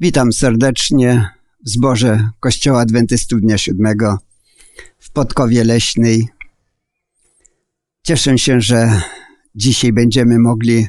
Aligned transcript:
Witam 0.00 0.32
serdecznie 0.32 1.28
w 1.64 1.68
zborze 1.68 2.30
Kościoła 2.40 2.80
Adwentystów 2.80 3.40
Dnia 3.40 3.58
Siódmego 3.58 4.18
w 4.98 5.10
Podkowie 5.10 5.64
Leśnej. 5.64 6.28
Cieszę 8.02 8.38
się, 8.38 8.60
że 8.60 9.00
dzisiaj 9.54 9.92
będziemy 9.92 10.38
mogli 10.38 10.86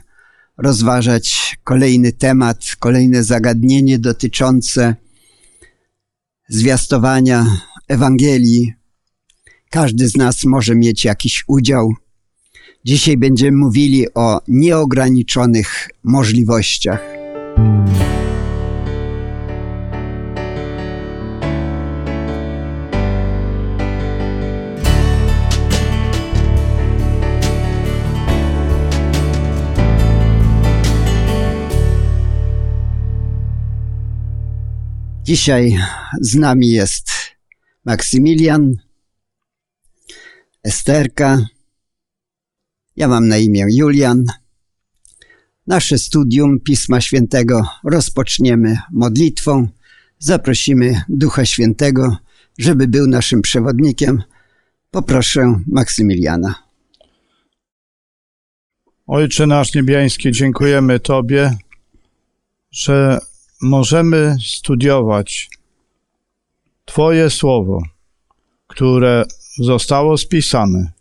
rozważać 0.58 1.56
kolejny 1.64 2.12
temat, 2.12 2.76
kolejne 2.80 3.24
zagadnienie 3.24 4.00
dotyczące 4.00 4.96
zwiastowania 6.50 7.46
Ewangelii. 7.88 8.74
Każdy 9.70 10.08
z 10.08 10.16
nas 10.16 10.44
może 10.46 10.76
mieć 10.76 11.06
jakiś 11.06 11.44
udział. 11.48 11.94
Dzisiaj 12.86 13.18
będziemy 13.18 13.58
mówili 13.58 14.14
o 14.14 14.42
nieograniczonych 14.48 15.90
możliwościach. 16.04 17.02
Dzisiaj 35.26 35.78
z 36.22 36.36
nami 36.36 36.70
jest 36.70 37.12
Maksymilian, 37.86 38.76
Esterka, 40.64 41.46
ja 42.96 43.08
mam 43.08 43.28
na 43.28 43.38
imię 43.38 43.66
Julian. 43.70 44.24
Nasze 45.68 45.98
studium 45.98 46.60
Pisma 46.60 47.02
Świętego 47.02 47.68
rozpoczniemy 47.84 48.78
modlitwą. 48.92 49.68
Zaprosimy 50.20 51.02
Ducha 51.10 51.46
Świętego, 51.46 52.18
żeby 52.58 52.88
był 52.88 53.08
naszym 53.08 53.42
przewodnikiem. 53.42 54.24
Poproszę 54.92 55.60
Maksymiliana. 55.68 56.56
Ojcze 59.08 59.48
nasz 59.48 59.74
niebiański, 59.74 60.32
dziękujemy 60.32 61.00
Tobie, 61.00 61.58
że 62.72 63.20
możemy 63.66 64.38
studiować 64.46 65.50
Twoje 66.86 67.30
słowo, 67.30 67.84
które 68.68 69.26
zostało 69.58 70.18
spisane 70.18 70.92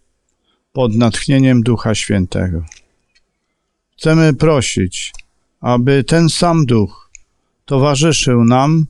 pod 0.72 0.94
natchnieniem 0.94 1.62
Ducha 1.62 1.94
Świętego. 1.94 2.64
Chcemy 3.96 4.34
prosić, 4.34 5.12
aby 5.60 6.04
ten 6.04 6.28
sam 6.28 6.66
Duch 6.66 7.10
towarzyszył 7.64 8.44
nam, 8.44 8.86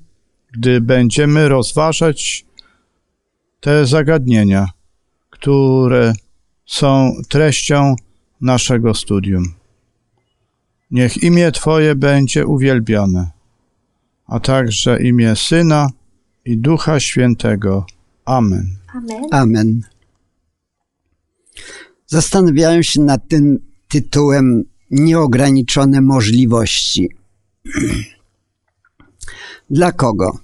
gdy 0.53 0.81
będziemy 0.81 1.49
rozważać 1.49 2.45
te 3.61 3.87
zagadnienia, 3.87 4.69
które 5.31 6.13
są 6.67 7.13
treścią 7.29 7.97
naszego 8.41 8.95
studium. 8.95 9.55
Niech 10.91 11.23
imię 11.23 11.53
Twoje 11.53 11.95
będzie 11.95 12.47
uwielbione 12.47 13.35
a 14.27 14.41
także 14.41 15.03
imię 15.03 15.37
Syna 15.37 15.89
i 16.45 16.59
Ducha 16.59 17.01
Świętego. 17.01 17.87
Amen. 18.25 18.77
Amen. 18.95 19.25
Amen. 19.31 19.83
Zastanawiałem 22.07 22.83
się 22.83 23.01
nad 23.01 23.29
tym 23.29 23.59
tytułem 23.89 24.65
Nieograniczone 24.91 26.01
możliwości. 26.01 27.09
Dla 29.71 29.93
kogo? 29.93 30.39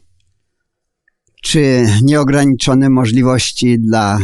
Czy 1.42 1.86
nieograniczone 2.02 2.90
możliwości 2.90 3.78
dla 3.78 4.18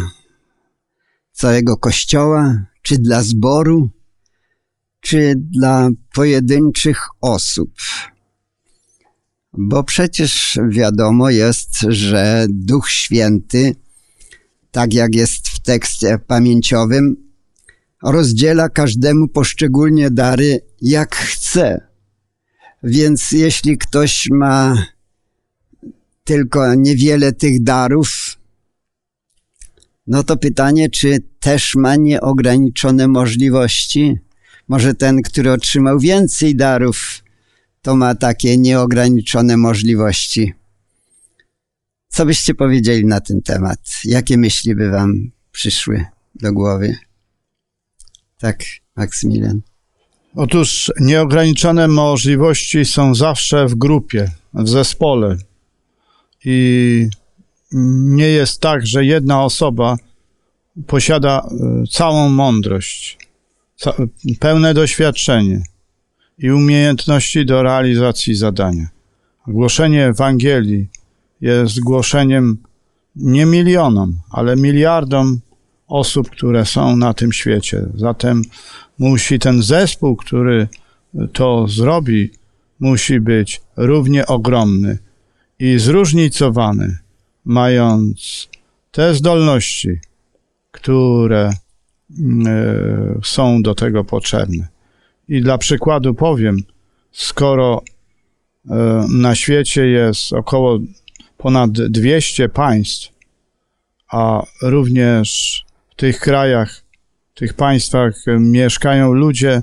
całego 1.33 1.77
kościoła, 1.77 2.63
czy 2.83 2.99
dla 2.99 3.23
zboru, 3.23 3.89
czy 5.01 5.35
dla 5.37 5.89
pojedynczych 6.15 7.07
osób? 7.21 7.71
Bo 9.57 9.85
przecież 9.85 10.59
wiadomo 10.69 11.31
jest, 11.31 11.79
że 11.89 12.47
Duch 12.49 12.91
Święty, 12.91 13.77
tak 14.71 14.95
jak 14.95 15.15
jest 15.15 15.49
w 15.49 15.61
tekście 15.61 16.19
pamięciowym, 16.27 17.17
rozdziela 18.03 18.69
każdemu 18.69 19.29
poszczególnie 19.29 20.11
dary 20.11 20.61
jak 20.83 21.17
chce. 21.17 21.89
Więc 22.83 23.33
jeśli 23.33 23.79
ktoś 23.79 24.29
ma 24.31 24.87
tylko 26.25 26.75
niewiele 26.75 27.33
tych 27.33 27.63
darów, 27.63 28.39
no 30.07 30.23
to 30.23 30.37
pytanie, 30.37 30.91
czy 30.91 31.19
też 31.41 31.75
ma 31.75 31.97
nieograniczone 31.97 33.09
możliwości? 33.09 34.19
Może 34.69 34.95
ten, 34.95 35.23
który 35.23 35.53
otrzymał 35.53 35.99
więcej 35.99 36.57
darów, 36.57 37.23
to 37.87 37.97
ma 37.97 38.15
takie 38.15 38.59
nieograniczone 38.59 39.57
możliwości. 39.57 40.53
Co 42.09 42.27
byście 42.27 42.55
powiedzieli 42.55 43.07
na 43.07 43.21
ten 43.21 43.43
temat? 43.43 43.79
Jakie 44.05 44.39
myśli 44.39 44.75
by 44.75 44.91
wam 44.91 45.31
przyszły 45.53 46.05
do 46.35 46.53
głowy? 46.53 46.97
Tak, 48.39 48.65
Maksymilian. 48.97 49.61
Otóż 50.37 50.93
nieograniczone 51.01 51.89
możliwości 51.89 52.85
są 52.85 53.15
zawsze 53.15 53.67
w 53.67 53.75
grupie, 53.75 54.31
w 54.55 54.69
zespole. 54.69 55.37
I 56.45 57.09
nie 58.17 58.29
jest 58.29 58.61
tak, 58.61 58.87
że 58.87 59.05
jedna 59.05 59.45
osoba 59.45 59.97
posiada 60.87 61.41
e, 61.41 61.85
całą 61.87 62.29
mądrość, 62.29 63.19
pełne 64.41 64.75
doświadczenie 64.75 65.63
i 66.39 66.51
umiejętności 66.51 67.47
do 67.47 67.63
realizacji 67.63 68.35
zadania. 68.35 68.89
Głoszenie 69.47 70.07
Ewangelii 70.07 70.89
jest 71.41 71.81
głoszeniem 71.81 72.59
nie 73.17 73.47
milionom, 73.47 74.19
ale 74.31 74.57
miliardom 74.57 75.41
osób, 75.89 76.31
które 76.31 76.67
są 76.67 76.97
na 76.97 77.15
tym 77.15 77.33
świecie. 77.33 77.87
Zatem 77.95 78.43
musi 78.99 79.39
ten 79.39 79.63
zespół, 79.63 80.17
który 80.17 80.69
to 81.33 81.69
zrobi, 81.69 82.31
musi 82.81 83.21
być 83.21 83.61
równie 83.77 84.27
ogromny 84.27 84.99
i 85.59 85.79
zróżnicowany, 85.79 86.99
mając 87.45 88.49
te 88.91 89.15
zdolności, 89.15 90.01
które 90.71 91.51
mm, 92.19 92.47
e, 92.47 93.21
są 93.25 93.63
do 93.63 93.75
tego 93.75 94.05
potrzebne. 94.05 94.76
I 95.29 95.41
dla 95.41 95.59
przykładu 95.59 96.15
powiem, 96.15 96.57
skoro 97.13 97.83
e, 98.71 99.07
na 99.09 99.35
świecie 99.35 99.87
jest 99.87 100.33
około 100.33 100.79
ponad 101.39 101.73
200 101.73 102.49
państw, 102.49 103.13
a 104.11 104.43
również 104.63 105.65
w 105.91 105.95
tych 105.95 106.19
krajach, 106.19 106.83
w 107.35 107.39
tych 107.39 107.55
państwach 107.55 108.15
mieszkają 108.39 109.13
ludzie 109.13 109.63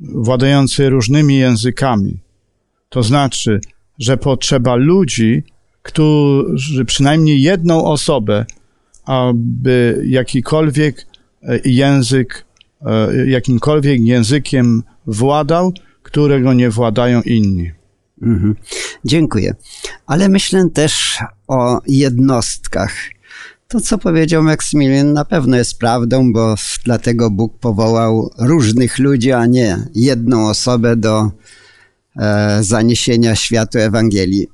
władający 0.00 0.90
różnymi 0.90 1.36
językami. 1.36 2.18
To 2.88 3.02
znaczy, 3.02 3.60
że 3.98 4.16
potrzeba 4.16 4.74
ludzi, 4.74 5.42
którzy 5.82 6.84
przynajmniej 6.84 7.42
jedną 7.42 7.84
osobę, 7.84 8.46
aby 9.04 10.02
jakikolwiek 10.06 11.06
e, 11.42 11.60
język 11.64 12.44
E, 12.44 12.47
jakimkolwiek 13.26 14.00
językiem 14.00 14.82
władał, 15.06 15.72
którego 16.02 16.52
nie 16.52 16.70
władają 16.70 17.22
inni. 17.22 17.72
Mhm. 18.22 18.56
Dziękuję. 19.04 19.54
Ale 20.06 20.28
myślę 20.28 20.70
też 20.70 21.18
o 21.48 21.80
jednostkach. 21.86 22.92
To, 23.68 23.80
co 23.80 23.98
powiedział 23.98 24.42
Maksymilian, 24.42 25.12
na 25.12 25.24
pewno 25.24 25.56
jest 25.56 25.78
prawdą, 25.78 26.32
bo 26.32 26.54
dlatego 26.84 27.30
Bóg 27.30 27.58
powołał 27.58 28.30
różnych 28.38 28.98
ludzi, 28.98 29.32
a 29.32 29.46
nie 29.46 29.76
jedną 29.94 30.48
osobę 30.48 30.96
do 30.96 31.30
e, 32.16 32.58
zaniesienia 32.62 33.36
światu 33.36 33.78
Ewangelii. 33.78 34.46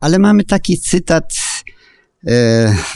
Ale 0.00 0.18
mamy 0.18 0.44
taki 0.44 0.78
cytat 0.78 1.34
e, 1.34 1.51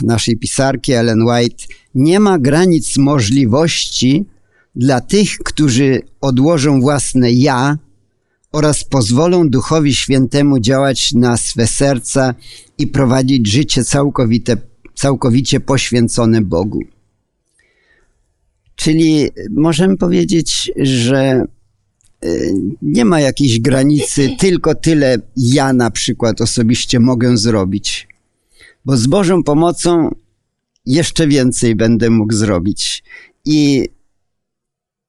naszej 0.03 0.37
pisarki 0.37 0.93
Ellen 0.93 1.21
White– 1.21 1.65
nie 1.97 2.19
ma 2.19 2.39
granic 2.39 2.97
możliwości 2.97 4.25
dla 4.75 5.01
tych, 5.01 5.37
którzy 5.37 6.01
odłożą 6.21 6.81
własne 6.81 7.31
ja 7.31 7.77
oraz 8.51 8.83
pozwolą 8.83 9.49
Duchowi 9.49 9.95
Świętemu 9.95 10.59
działać 10.59 11.13
na 11.13 11.37
swe 11.37 11.67
serca 11.67 12.35
i 12.77 12.87
prowadzić 12.87 13.51
życie 13.51 13.83
całkowite, 13.83 14.57
całkowicie 14.95 15.59
poświęcone 15.59 16.41
Bogu. 16.41 16.79
Czyli 18.75 19.29
możemy 19.51 19.97
powiedzieć, 19.97 20.71
że 20.77 21.45
y, 22.25 22.53
nie 22.81 23.05
ma 23.05 23.19
jakiejś 23.19 23.59
granicy, 23.59 24.29
tylko 24.39 24.75
tyle 24.75 25.17
ja 25.37 25.73
na 25.73 25.91
przykład 25.91 26.41
osobiście 26.41 26.99
mogę 26.99 27.37
zrobić. 27.37 28.07
Bo 28.87 28.97
z 28.97 29.07
Bożą 29.07 29.43
pomocą 29.43 30.15
jeszcze 30.85 31.27
więcej 31.27 31.75
będę 31.75 32.09
mógł 32.09 32.33
zrobić. 32.33 33.03
I 33.45 33.89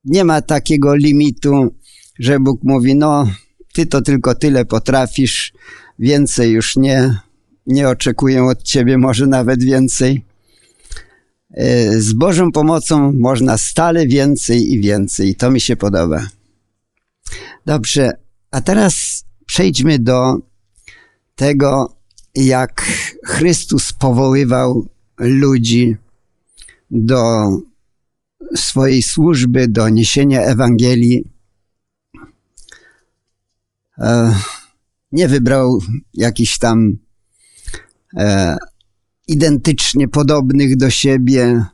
nie 0.04 0.24
ma 0.24 0.42
takiego 0.42 0.94
limitu, 0.94 1.74
że 2.18 2.40
Bóg 2.40 2.60
mówi, 2.62 2.94
no, 2.94 3.30
ty 3.72 3.86
to 3.86 4.02
tylko 4.02 4.34
tyle 4.34 4.64
potrafisz, 4.64 5.52
więcej 5.98 6.52
już 6.52 6.76
nie, 6.76 7.18
nie 7.66 7.88
oczekuję 7.88 8.44
od 8.44 8.62
ciebie, 8.62 8.98
może 8.98 9.26
nawet 9.26 9.62
więcej. 9.62 10.24
E, 11.50 12.00
z 12.00 12.12
Bożą 12.12 12.52
pomocą 12.52 13.12
można 13.12 13.58
stale 13.58 14.06
więcej 14.06 14.72
i 14.72 14.80
więcej. 14.80 15.34
To 15.34 15.50
mi 15.50 15.60
się 15.60 15.76
podoba. 15.76 16.28
Dobrze, 17.66 18.10
a 18.50 18.60
teraz 18.60 19.24
przejdźmy 19.46 19.98
do 19.98 20.36
tego, 21.36 21.97
jak 22.46 22.82
Chrystus 23.24 23.92
powoływał 23.92 24.88
ludzi 25.18 25.96
do 26.90 27.48
swojej 28.56 29.02
służby, 29.02 29.68
do 29.68 29.88
niesienia 29.88 30.40
Ewangelii. 30.40 31.24
E, 33.98 34.34
nie 35.12 35.28
wybrał 35.28 35.78
jakichś 36.14 36.58
tam 36.58 36.98
e, 38.16 38.56
identycznie 39.28 40.08
podobnych 40.08 40.76
do 40.76 40.90
siebie, 40.90 41.64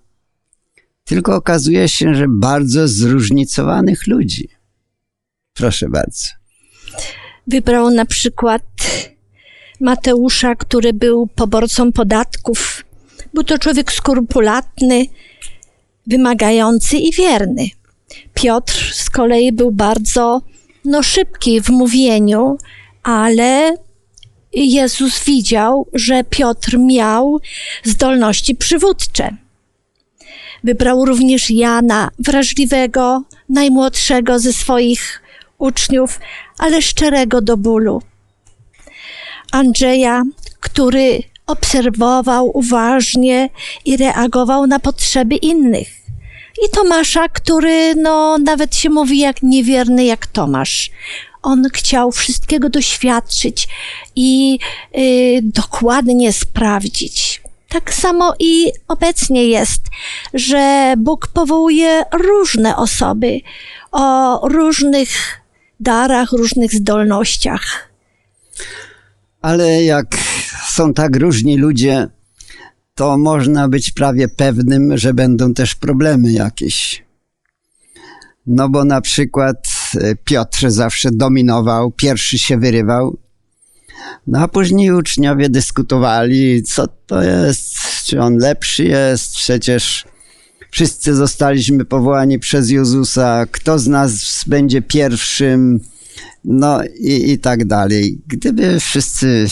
tylko 1.05 1.35
okazuje 1.35 1.89
się, 1.89 2.15
że 2.15 2.27
bardzo 2.29 2.89
zróżnicowanych 2.89 4.07
ludzi. 4.07 4.49
Proszę 5.55 5.89
bardzo. 5.89 6.29
Wybrał 7.47 7.91
na 7.91 8.07
przykład 8.07 8.63
Mateusza, 9.85 10.55
który 10.55 10.93
był 10.93 11.27
poborcą 11.27 11.93
podatków. 11.93 12.85
Był 13.35 13.45
to 13.45 13.59
człowiek 13.59 13.93
skrupulatny, 13.93 15.07
wymagający 16.07 16.97
i 16.97 17.13
wierny. 17.13 17.69
Piotr 18.35 18.95
z 18.95 19.11
kolei 19.11 19.53
był 19.53 19.73
bardzo 19.73 20.41
no, 20.85 21.03
szybki 21.03 21.61
w 21.61 21.69
mówieniu, 21.69 22.57
ale 23.03 23.77
Jezus 24.53 25.25
widział, 25.25 25.87
że 25.93 26.25
Piotr 26.25 26.79
miał 26.79 27.41
zdolności 27.85 28.55
przywódcze. 28.55 29.37
Wybrał 30.65 31.05
również 31.05 31.51
Jana, 31.51 32.11
wrażliwego, 32.19 33.23
najmłodszego 33.49 34.39
ze 34.39 34.53
swoich 34.53 35.23
uczniów, 35.59 36.21
ale 36.59 36.83
szczerego 36.83 37.41
do 37.41 37.57
bólu. 37.57 38.03
Andrzeja, 39.53 40.23
który 40.61 41.23
obserwował 41.47 42.51
uważnie 42.59 43.51
i 43.85 43.97
reagował 43.97 44.67
na 44.67 44.79
potrzeby 44.79 45.37
innych. 45.37 45.89
I 46.67 46.71
Tomasza, 46.71 47.29
który 47.29 47.95
no, 47.95 48.39
nawet 48.39 48.77
się 48.77 48.91
mówi 48.91 49.19
jak 49.19 49.43
niewierny 49.43 50.05
jak 50.05 50.27
Tomasz. 50.27 50.91
On 51.43 51.65
chciał 51.73 52.13
wszystkiego 52.13 52.71
doświadczyć 52.71 53.69
i 54.17 54.59
y, 54.99 55.41
dokładnie 55.43 56.33
sprawdzić. 56.33 57.43
Tak 57.69 57.95
samo 57.95 58.35
i 58.39 58.73
obecnie 58.89 59.45
jest, 59.45 59.83
że 60.35 60.95
Bóg 60.99 61.27
powołuje 61.27 62.05
różne 62.13 62.77
osoby 62.77 63.41
o 63.93 64.41
różnych 64.49 65.41
darach, 65.81 66.33
różnych 66.33 66.75
zdolnościach. 66.75 67.91
Ale 69.45 69.85
jak 69.85 70.17
są 70.67 70.95
tak 70.95 71.17
różni 71.17 71.57
ludzie, 71.57 72.09
to 72.95 73.19
można 73.19 73.69
być 73.69 73.91
prawie 73.91 74.29
pewnym, 74.29 74.99
że 74.99 75.15
będą 75.15 75.55
też 75.55 75.75
problemy 75.75 76.33
jakieś. 76.33 77.05
No 78.47 78.69
bo 78.69 78.85
na 78.85 79.01
przykład 79.01 79.69
e, 80.01 80.15
Piotr 80.25 80.71
zawsze 80.71 81.11
dominował, 81.13 81.91
pierwszy 81.91 82.39
się 82.39 82.59
wyrywał, 82.59 83.17
no 84.27 84.39
a 84.41 84.49
później 84.49 84.93
uczniowie 84.93 85.49
dyskutowali, 85.49 86.63
co 86.63 86.87
to 87.07 87.23
jest, 87.23 87.77
czy 88.05 88.21
on 88.21 88.39
lepszy 88.39 88.85
jest, 88.85 89.35
przecież 89.35 90.05
wszyscy 90.71 91.15
zostaliśmy 91.15 91.85
powołani 91.85 92.39
przez 92.39 92.71
Jezusa, 92.71 93.47
kto 93.51 93.79
z 93.79 93.89
nas 93.89 94.45
będzie 94.47 94.83
pierwszym, 94.83 95.81
no 96.45 96.85
i, 97.01 97.31
i 97.31 97.39
tak 97.39 97.65
dalej. 97.65 98.19
Gdyby 98.27 98.81
wszyscy 98.81 99.47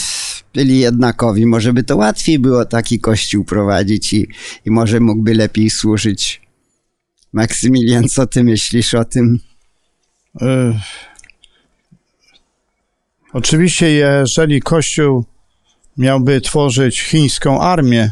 byli 0.53 0.79
jednakowi, 0.79 1.45
może 1.45 1.73
by 1.73 1.83
to 1.83 1.97
łatwiej 1.97 2.39
było 2.39 2.65
taki 2.65 2.99
kościół 2.99 3.43
prowadzić 3.43 4.13
i, 4.13 4.27
i 4.65 4.71
może 4.71 4.99
mógłby 4.99 5.33
lepiej 5.33 5.69
służyć. 5.69 6.41
Maksymilian, 7.33 8.09
co 8.09 8.27
ty 8.27 8.43
myślisz 8.43 8.93
o 8.93 9.05
tym? 9.05 9.39
Y 10.41 10.73
Oczywiście, 13.33 13.91
jeżeli 13.91 14.61
Kościół 14.61 15.25
miałby 15.97 16.41
tworzyć 16.41 17.01
chińską 17.01 17.61
armię, 17.61 18.11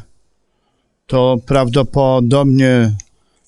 to 1.08 1.38
prawdopodobnie 1.46 2.96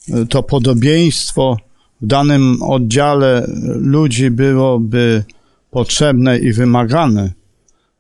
y, 0.09 0.25
to 0.25 0.43
podobieństwo 0.43 1.57
w 2.03 2.07
danym 2.07 2.63
oddziale 2.63 3.47
ludzi 3.75 4.31
byłoby 4.31 5.23
potrzebne 5.71 6.39
i 6.39 6.53
wymagane. 6.53 7.31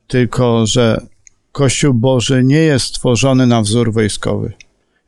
Tylko, 0.07 0.65
że 0.65 1.01
Kościół 1.51 1.93
Boży 1.93 2.43
nie 2.43 2.57
jest 2.57 2.85
stworzony 2.85 3.47
na 3.47 3.61
wzór 3.61 3.93
wojskowy. 3.93 4.53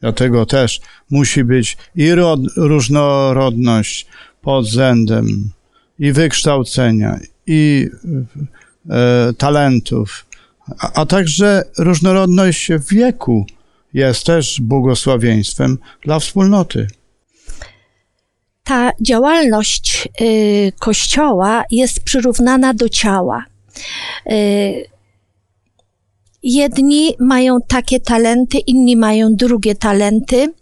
Dlatego 0.01 0.45
też 0.45 0.81
musi 1.09 1.44
być 1.44 1.77
i 1.95 2.12
różnorodność 2.57 4.07
pod 4.42 4.65
względem 4.65 5.51
i 6.00 6.12
wykształcenia, 6.12 7.19
i 7.48 7.89
e, 8.89 9.33
talentów, 9.38 10.25
a, 10.80 10.94
a 10.94 11.06
także 11.06 11.63
różnorodność 11.77 12.69
wieku 12.91 13.45
jest 13.94 14.25
też 14.25 14.62
błogosławieństwem 14.62 15.77
dla 16.01 16.19
wspólnoty. 16.19 16.88
Ta 18.65 18.91
działalność 19.01 20.09
y, 20.21 20.71
Kościoła 20.79 21.63
jest 21.71 22.03
przyrównana 22.03 22.73
do 22.73 22.89
ciała. 22.89 23.45
Y, 24.31 24.85
jedni 26.43 27.15
mają 27.19 27.57
takie 27.67 28.00
talenty, 28.00 28.57
inni 28.57 28.95
mają 28.98 29.36
drugie 29.36 29.75
talenty, 29.75 30.53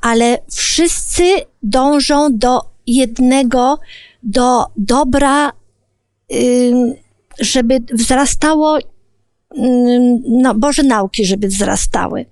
ale 0.00 0.38
wszyscy 0.50 1.24
dążą 1.62 2.38
do 2.38 2.60
jednego, 2.86 3.78
do 4.22 4.66
dobra 4.76 5.52
żeby 7.40 7.80
wzrastało 7.92 8.78
no, 10.28 10.54
Boże 10.54 10.82
nauki, 10.82 11.24
żeby 11.24 11.48
wzrastały. 11.48 12.26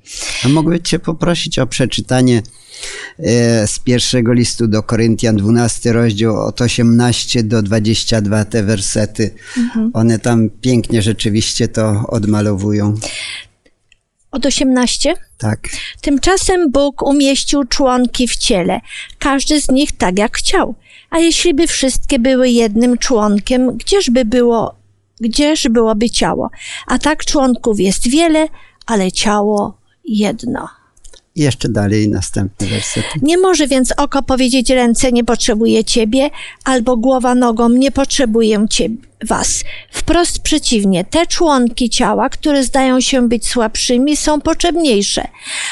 A 0.45 0.49
mogę 0.49 0.81
Cię 0.81 0.99
poprosić 0.99 1.59
o 1.59 1.67
przeczytanie 1.67 2.43
e, 3.19 3.67
z 3.67 3.79
pierwszego 3.79 4.33
listu 4.33 4.69
do 4.69 4.83
Koryntian, 4.83 5.37
12 5.37 5.93
rozdział 5.93 6.47
od 6.47 6.61
18 6.61 7.43
do 7.43 7.63
22 7.63 8.45
te 8.45 8.63
wersety. 8.63 9.35
Mhm. 9.59 9.91
One 9.95 10.19
tam 10.19 10.51
pięknie 10.51 11.03
rzeczywiście 11.03 11.69
to 11.69 12.05
odmalowują. 12.09 12.95
Od 14.31 14.47
18? 14.47 15.15
Tak. 15.39 15.69
Tymczasem 16.01 16.71
Bóg 16.71 17.03
umieścił 17.03 17.65
członki 17.65 18.29
w 18.29 18.37
ciele, 18.37 18.81
każdy 19.19 19.61
z 19.61 19.69
nich 19.69 19.93
tak 19.93 20.19
jak 20.19 20.37
chciał. 20.37 20.75
A 21.11 21.19
jeśli 21.19 21.55
by 21.55 21.67
wszystkie 21.67 22.19
były 22.19 22.49
jednym 22.49 22.99
członkiem, 22.99 23.77
gdzież 23.77 24.11
by 24.11 24.25
było, 24.25 24.80
gdzież 25.21 25.69
byłoby 25.69 26.11
ciało? 26.11 26.51
A 26.87 26.99
tak 26.99 27.25
członków 27.25 27.81
jest 27.81 28.09
wiele, 28.09 28.49
ale 28.87 29.13
ciało 29.13 29.79
jedno. 30.05 30.80
Jeszcze 31.41 31.69
dalej 31.69 32.09
następny 32.09 32.67
werset. 32.67 33.05
Nie 33.23 33.39
może 33.39 33.67
więc 33.67 33.93
oko 33.97 34.23
powiedzieć 34.23 34.71
ręce 34.71 35.13
nie 35.13 35.25
potrzebuje 35.25 35.85
ciebie, 35.85 36.31
albo 36.65 36.97
głowa 36.97 37.35
nogą 37.35 37.69
nie 37.69 37.91
potrzebuję 37.91 38.67
ciebie, 38.71 38.97
was. 39.25 39.65
Wprost 39.91 40.39
przeciwnie, 40.39 41.05
te 41.05 41.27
członki 41.27 41.91
ciała, 41.91 42.29
które 42.29 42.65
zdają 42.65 43.01
się 43.01 43.29
być 43.29 43.49
słabszymi, 43.49 44.17
są 44.17 44.41
potrzebniejsze, 44.41 45.29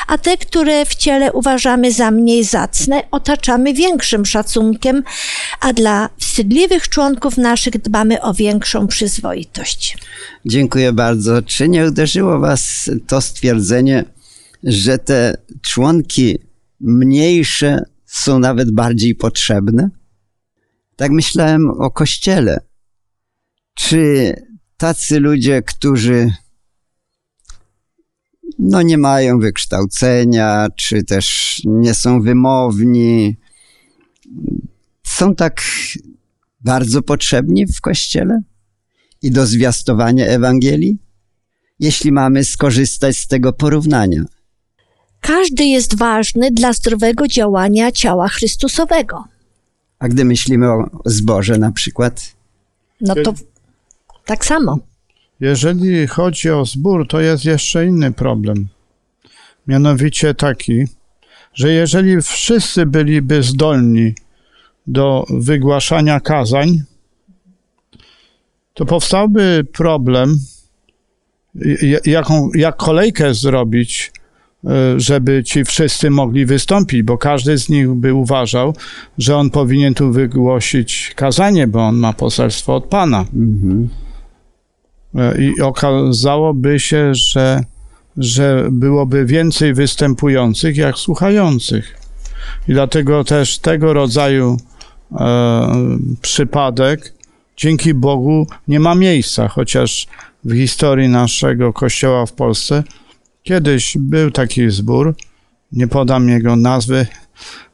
a 0.06 0.18
te, 0.18 0.36
które 0.36 0.86
w 0.86 0.94
ciele 0.94 1.32
uważamy 1.32 1.92
za 1.92 2.10
mniej 2.10 2.44
zacne, 2.44 3.02
otaczamy 3.10 3.74
większym 3.74 4.26
szacunkiem, 4.26 5.02
a 5.60 5.72
dla 5.72 6.08
wstydliwych 6.18 6.88
członków 6.88 7.36
naszych 7.36 7.82
dbamy 7.82 8.22
o 8.22 8.34
większą 8.34 8.86
przyzwoitość. 8.86 9.98
Dziękuję 10.46 10.92
bardzo. 10.92 11.42
Czy 11.42 11.68
nie 11.68 11.86
uderzyło 11.86 12.38
was 12.38 12.90
to 13.06 13.20
stwierdzenie, 13.20 14.04
że 14.62 14.98
te 14.98 15.36
członki 15.62 16.38
mniejsze 16.80 17.82
są 18.06 18.38
nawet 18.38 18.70
bardziej 18.70 19.14
potrzebne? 19.14 19.90
Tak 20.96 21.10
myślałem 21.10 21.70
o 21.70 21.90
Kościele. 21.90 22.60
Czy 23.74 24.32
tacy 24.76 25.20
ludzie, 25.20 25.62
którzy 25.62 26.32
no 28.58 28.82
nie 28.82 28.98
mają 28.98 29.38
wykształcenia, 29.38 30.66
czy 30.76 31.04
też 31.04 31.56
nie 31.64 31.94
są 31.94 32.20
wymowni, 32.22 33.36
są 35.06 35.34
tak 35.34 35.62
bardzo 36.60 37.02
potrzebni 37.02 37.66
w 37.66 37.80
Kościele 37.80 38.40
i 39.22 39.30
do 39.30 39.46
zwiastowania 39.46 40.26
Ewangelii, 40.26 40.98
jeśli 41.80 42.12
mamy 42.12 42.44
skorzystać 42.44 43.16
z 43.18 43.26
tego 43.26 43.52
porównania. 43.52 44.24
Każdy 45.20 45.64
jest 45.64 45.98
ważny 45.98 46.50
dla 46.50 46.72
zdrowego 46.72 47.28
działania 47.28 47.92
ciała 47.92 48.28
Chrystusowego. 48.28 49.24
A 49.98 50.08
gdy 50.08 50.24
myślimy 50.24 50.72
o 50.72 50.90
zboże 51.04 51.58
na 51.58 51.72
przykład, 51.72 52.34
No 53.00 53.14
to 53.14 53.34
tak 54.24 54.44
samo. 54.44 54.78
Jeżeli 55.40 56.06
chodzi 56.06 56.50
o 56.50 56.64
zbór, 56.64 57.08
to 57.08 57.20
jest 57.20 57.44
jeszcze 57.44 57.86
inny 57.86 58.12
problem. 58.12 58.68
Mianowicie 59.66 60.34
taki, 60.34 60.84
że 61.54 61.72
jeżeli 61.72 62.22
wszyscy 62.22 62.86
byliby 62.86 63.42
zdolni 63.42 64.14
do 64.86 65.24
wygłaszania 65.30 66.20
kazań, 66.20 66.82
to 68.74 68.86
powstałby 68.86 69.66
problem, 69.72 70.38
jaką, 72.04 72.50
jak 72.54 72.76
kolejkę 72.76 73.34
zrobić, 73.34 74.12
żeby 74.96 75.44
ci 75.44 75.64
wszyscy 75.64 76.10
mogli 76.10 76.46
wystąpić, 76.46 77.02
bo 77.02 77.18
każdy 77.18 77.58
z 77.58 77.68
nich 77.68 77.88
by 77.88 78.14
uważał, 78.14 78.74
że 79.18 79.36
on 79.36 79.50
powinien 79.50 79.94
tu 79.94 80.12
wygłosić 80.12 81.12
kazanie, 81.16 81.66
bo 81.66 81.80
on 81.80 81.96
ma 81.96 82.12
poselstwo 82.12 82.74
od 82.74 82.84
Pana. 82.84 83.24
E, 85.14 85.42
I 85.42 85.60
okazałoby 85.60 86.80
się, 86.80 87.14
że, 87.14 87.64
że 88.16 88.68
byłoby 88.70 89.24
więcej 89.24 89.74
występujących 89.74 90.76
jak 90.76 90.96
słuchających. 90.96 91.98
I 92.68 92.72
dlatego 92.72 93.24
też 93.24 93.58
tego 93.58 93.92
rodzaju 93.92 94.56
e, 95.12 95.98
przypadek 96.22 97.14
dzięki 97.56 97.94
Bogu 97.94 98.46
nie 98.68 98.80
ma 98.80 98.94
miejsca, 98.94 99.48
chociaż 99.48 100.06
w 100.44 100.56
historii 100.56 101.08
naszego 101.08 101.72
kościoła 101.72 102.26
w 102.26 102.32
Polsce 102.32 102.82
kiedyś 103.48 103.96
był 104.00 104.30
taki 104.30 104.70
zbór, 104.70 105.14
nie 105.72 105.88
podam 105.88 106.28
jego 106.28 106.56
nazwy, 106.56 107.06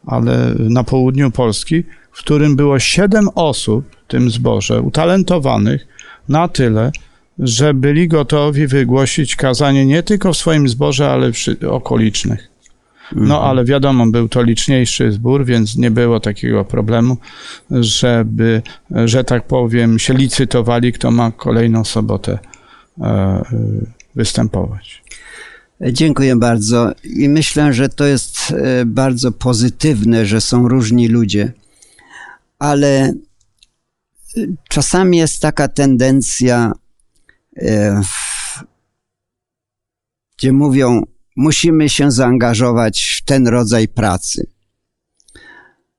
ale 0.07 0.55
na 0.59 0.85
południu 0.85 1.31
Polski, 1.31 1.83
w 2.13 2.19
którym 2.19 2.57
było 2.57 2.79
siedem 2.79 3.29
osób 3.35 3.85
w 4.05 4.11
tym 4.11 4.31
zborze, 4.31 4.81
utalentowanych 4.81 5.87
na 6.29 6.49
tyle, 6.49 6.93
że 7.39 7.75
byli 7.75 8.09
gotowi 8.09 8.67
wygłosić 8.67 9.37
kazanie 9.37 9.87
nie 9.87 10.03
tylko 10.03 10.33
w 10.33 10.37
swoim 10.37 10.69
zborze, 10.69 11.11
ale 11.11 11.33
przy 11.33 11.71
okolicznych. 11.71 12.49
No 13.13 13.43
ale 13.43 13.65
wiadomo, 13.65 14.07
był 14.07 14.29
to 14.29 14.43
liczniejszy 14.43 15.13
zbór, 15.13 15.45
więc 15.45 15.77
nie 15.77 15.91
było 15.91 16.21
takiego 16.21 16.65
problemu, 16.65 17.17
żeby, 17.71 18.63
że 19.05 19.25
tak 19.25 19.47
powiem, 19.47 19.99
się 19.99 20.15
licytowali, 20.15 20.93
kto 20.93 21.11
ma 21.11 21.31
kolejną 21.31 21.85
sobotę 21.85 22.39
e, 23.01 23.43
występować. 24.15 25.04
Dziękuję 25.81 26.37
bardzo. 26.37 26.93
I 27.05 27.29
myślę, 27.29 27.73
że 27.73 27.89
to 27.89 28.05
jest 28.05 28.51
e, 28.51 28.85
bardzo 28.87 29.33
pozytywne, 29.33 30.27
że 30.27 30.41
są 30.41 30.69
różni 30.69 31.09
ludzie. 31.09 31.53
Ale 32.59 32.89
e, 32.99 33.15
czasami 34.69 35.17
jest 35.17 35.43
taka 35.43 35.69
tendencja, 35.69 36.73
e, 37.57 38.01
gdzie 40.39 40.53
mówią, 40.53 41.03
musimy 41.37 41.89
się 41.89 42.11
zaangażować 42.11 43.19
w 43.21 43.25
ten 43.25 43.49
rodzaj 43.49 43.89
pracy. 43.89 44.47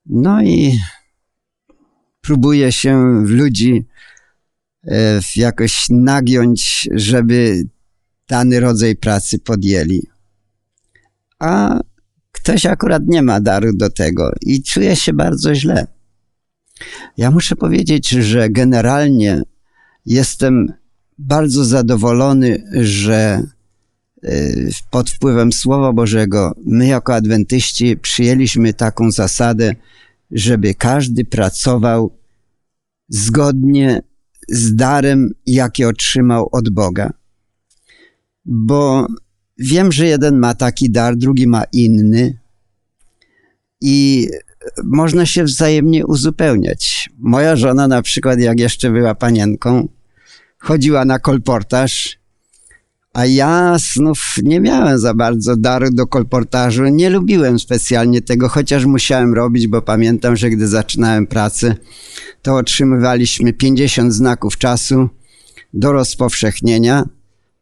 No 0.05 0.44
i 0.44 0.79
próbuje 2.22 2.72
się 2.72 3.24
ludzi 3.25 3.86
jakoś 5.36 5.86
nagiąć, 5.89 6.89
żeby 6.91 7.63
dany 8.27 8.60
rodzaj 8.60 8.96
pracy 8.96 9.39
podjęli. 9.39 10.01
A 11.39 11.79
ktoś 12.32 12.65
akurat 12.65 13.03
nie 13.08 13.22
ma 13.22 13.41
daru 13.41 13.72
do 13.74 13.89
tego 13.89 14.32
i 14.41 14.63
czuje 14.63 14.96
się 14.96 15.13
bardzo 15.13 15.55
źle. 15.55 15.88
Ja 17.17 17.32
muszę 17.32 17.55
powiedzieć, 17.55 18.10
że 18.10 18.50
generalnie 18.50 19.41
jestem 20.05 20.74
bardzo 21.17 21.65
zadowolony, 21.65 22.63
że 22.82 23.44
y, 24.24 24.70
pod 24.91 25.10
wpływem 25.10 25.53
Słowa 25.53 25.94
Bożego 25.94 26.55
my 26.65 26.88
jako 26.88 27.15
adwentyści 27.15 27.98
przyjęliśmy 27.98 28.74
taką 28.74 29.12
zasadę, 29.12 29.75
żeby 30.32 30.74
każdy 30.74 31.25
pracował 31.25 32.17
zgodnie 33.10 34.01
z 34.50 34.75
darem, 34.75 35.29
jaki 35.46 35.86
otrzymał 35.86 36.50
od 36.51 36.70
Boga 36.70 37.13
bo 38.46 39.08
wiem, 39.58 39.92
że 39.92 40.08
jeden 40.08 40.40
ma 40.40 40.54
taki 40.54 40.92
dar, 40.92 41.16
drugi 41.16 41.48
ma 41.48 41.64
inny 41.72 42.40
i 43.82 44.28
można 44.84 45.25
się 45.25 45.44
wzajemnie 45.44 46.06
uzupełniać. 46.06 47.10
Moja 47.18 47.56
żona 47.56 47.88
na 47.88 48.02
przykład, 48.02 48.40
jak 48.40 48.60
jeszcze 48.60 48.92
była 48.92 49.16
panienką, 49.16 49.88
chodziła 50.60 51.06
na 51.06 51.20
kolportaż, 51.20 52.20
a 53.14 53.25
ja 53.25 53.78
znów 53.94 54.36
nie 54.44 54.60
miałem 54.60 55.00
za 55.00 55.14
bardzo 55.14 55.58
daru 55.58 55.92
do 55.92 56.08
kolportażu. 56.08 56.86
Nie 56.86 57.10
lubiłem 57.10 57.60
specjalnie 57.60 58.22
tego, 58.22 58.50
chociaż 58.50 58.86
musiałem 58.86 59.34
robić, 59.34 59.68
bo 59.68 59.82
pamiętam, 59.82 60.36
że 60.36 60.50
gdy 60.50 60.68
zaczynałem 60.68 61.28
pracę, 61.28 61.75
to 62.42 62.56
otrzymywaliśmy 62.56 63.54
50 63.54 64.14
znaków 64.14 64.58
czasu 64.58 65.10
do 65.74 65.92
rozpowszechnienia, 65.92 67.04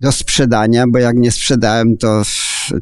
do 0.04 0.12
sprzedania, 0.12 0.88
bo 0.88 1.00
jak 1.00 1.18
nie 1.18 1.32
sprzedałem, 1.32 1.98
to 1.98 2.22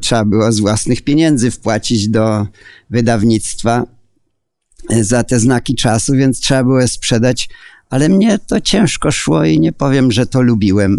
trzeba 0.00 0.24
było 0.24 0.52
z 0.52 0.60
własnych 0.60 1.02
pieniędzy 1.02 1.50
wpłacić 1.50 2.08
do 2.08 2.46
wydawnictwa 2.90 3.86
e, 4.90 5.04
za 5.04 5.24
te 5.24 5.40
znaki 5.40 5.74
czasu, 5.74 6.12
więc 6.12 6.40
trzeba 6.40 6.64
było 6.64 6.88
sprzedać, 6.88 7.48
ale 7.90 8.08
mnie 8.08 8.38
to 8.38 8.60
ciężko 8.60 9.10
szło 9.10 9.44
i 9.44 9.60
nie 9.60 9.72
powiem, 9.72 10.12
że 10.12 10.26
to 10.26 10.42
lubiłem. 10.42 10.98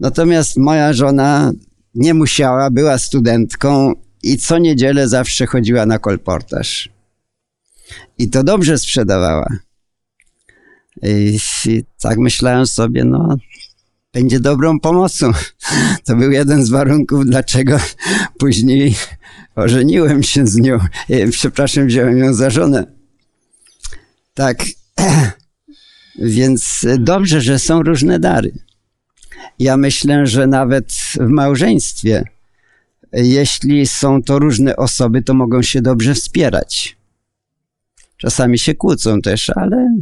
Natomiast 0.00 0.56
moja 0.56 0.92
żona 0.92 1.52
nie 1.94 2.14
musiała, 2.14 2.70
była 2.70 2.98
studentką 2.98 3.92
i 4.22 4.38
co 4.38 4.58
niedzielę 4.58 5.08
zawsze 5.08 5.46
chodziła 5.46 5.86
na 5.86 5.98
kolportaż. 5.98 6.88
I 8.18 8.30
to 8.30 8.44
dobrze 8.44 8.78
sprzedawała. 8.78 9.46
I 11.02 11.38
tak 12.02 12.18
myślałem 12.18 12.66
sobie, 12.66 13.04
no 13.04 13.36
będzie 14.12 14.40
dobrą 14.40 14.80
pomocą. 14.80 15.32
To 16.04 16.16
był 16.16 16.30
jeden 16.30 16.64
z 16.64 16.70
warunków, 16.70 17.26
dlaczego 17.26 17.78
później 18.38 18.96
ożeniłem 19.56 20.22
się 20.22 20.46
z 20.46 20.56
nią. 20.56 20.78
E, 21.10 21.28
Przepraszam, 21.28 21.86
wziąłem 21.86 22.18
ją 22.18 22.34
za 22.34 22.50
żonę. 22.50 22.86
Tak. 24.34 24.64
Więc 26.18 26.86
dobrze, 26.98 27.40
że 27.40 27.58
są 27.58 27.82
różne 27.82 28.18
dary. 28.18 28.52
Ja 29.58 29.76
myślę, 29.76 30.26
że 30.26 30.46
nawet 30.46 30.92
w 31.20 31.28
małżeństwie, 31.28 32.24
jeśli 33.12 33.86
są 33.86 34.22
to 34.22 34.38
różne 34.38 34.76
osoby, 34.76 35.22
to 35.22 35.34
mogą 35.34 35.62
się 35.62 35.82
dobrze 35.82 36.14
wspierać. 36.14 36.96
Czasami 38.16 38.58
się 38.58 38.74
kłócą 38.74 39.22
też, 39.22 39.50
ale 39.50 39.98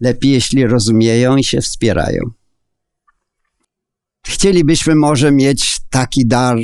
lepiej, 0.00 0.32
jeśli 0.32 0.66
rozumieją 0.66 1.36
i 1.36 1.44
się 1.44 1.60
wspierają. 1.60 2.30
Chcielibyśmy 4.30 4.94
może 4.94 5.32
mieć 5.32 5.80
taki 5.90 6.26
dar, 6.26 6.58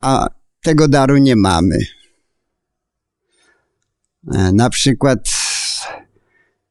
a 0.00 0.28
tego 0.62 0.88
daru 0.88 1.16
nie 1.16 1.36
mamy. 1.36 1.78
E, 4.34 4.52
Na 4.52 4.70
przykład 4.70 5.18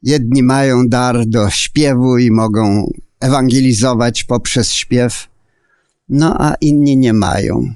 jedni 0.03 0.43
mają 0.43 0.87
dar 0.87 1.25
do 1.25 1.49
śpiewu 1.49 2.17
i 2.17 2.31
mogą 2.31 2.91
ewangelizować 3.19 4.23
poprzez 4.23 4.71
śpiew, 4.71 5.27
no 6.09 6.35
a 6.39 6.55
inni 6.61 6.97
nie 6.97 7.13
mają. 7.13 7.73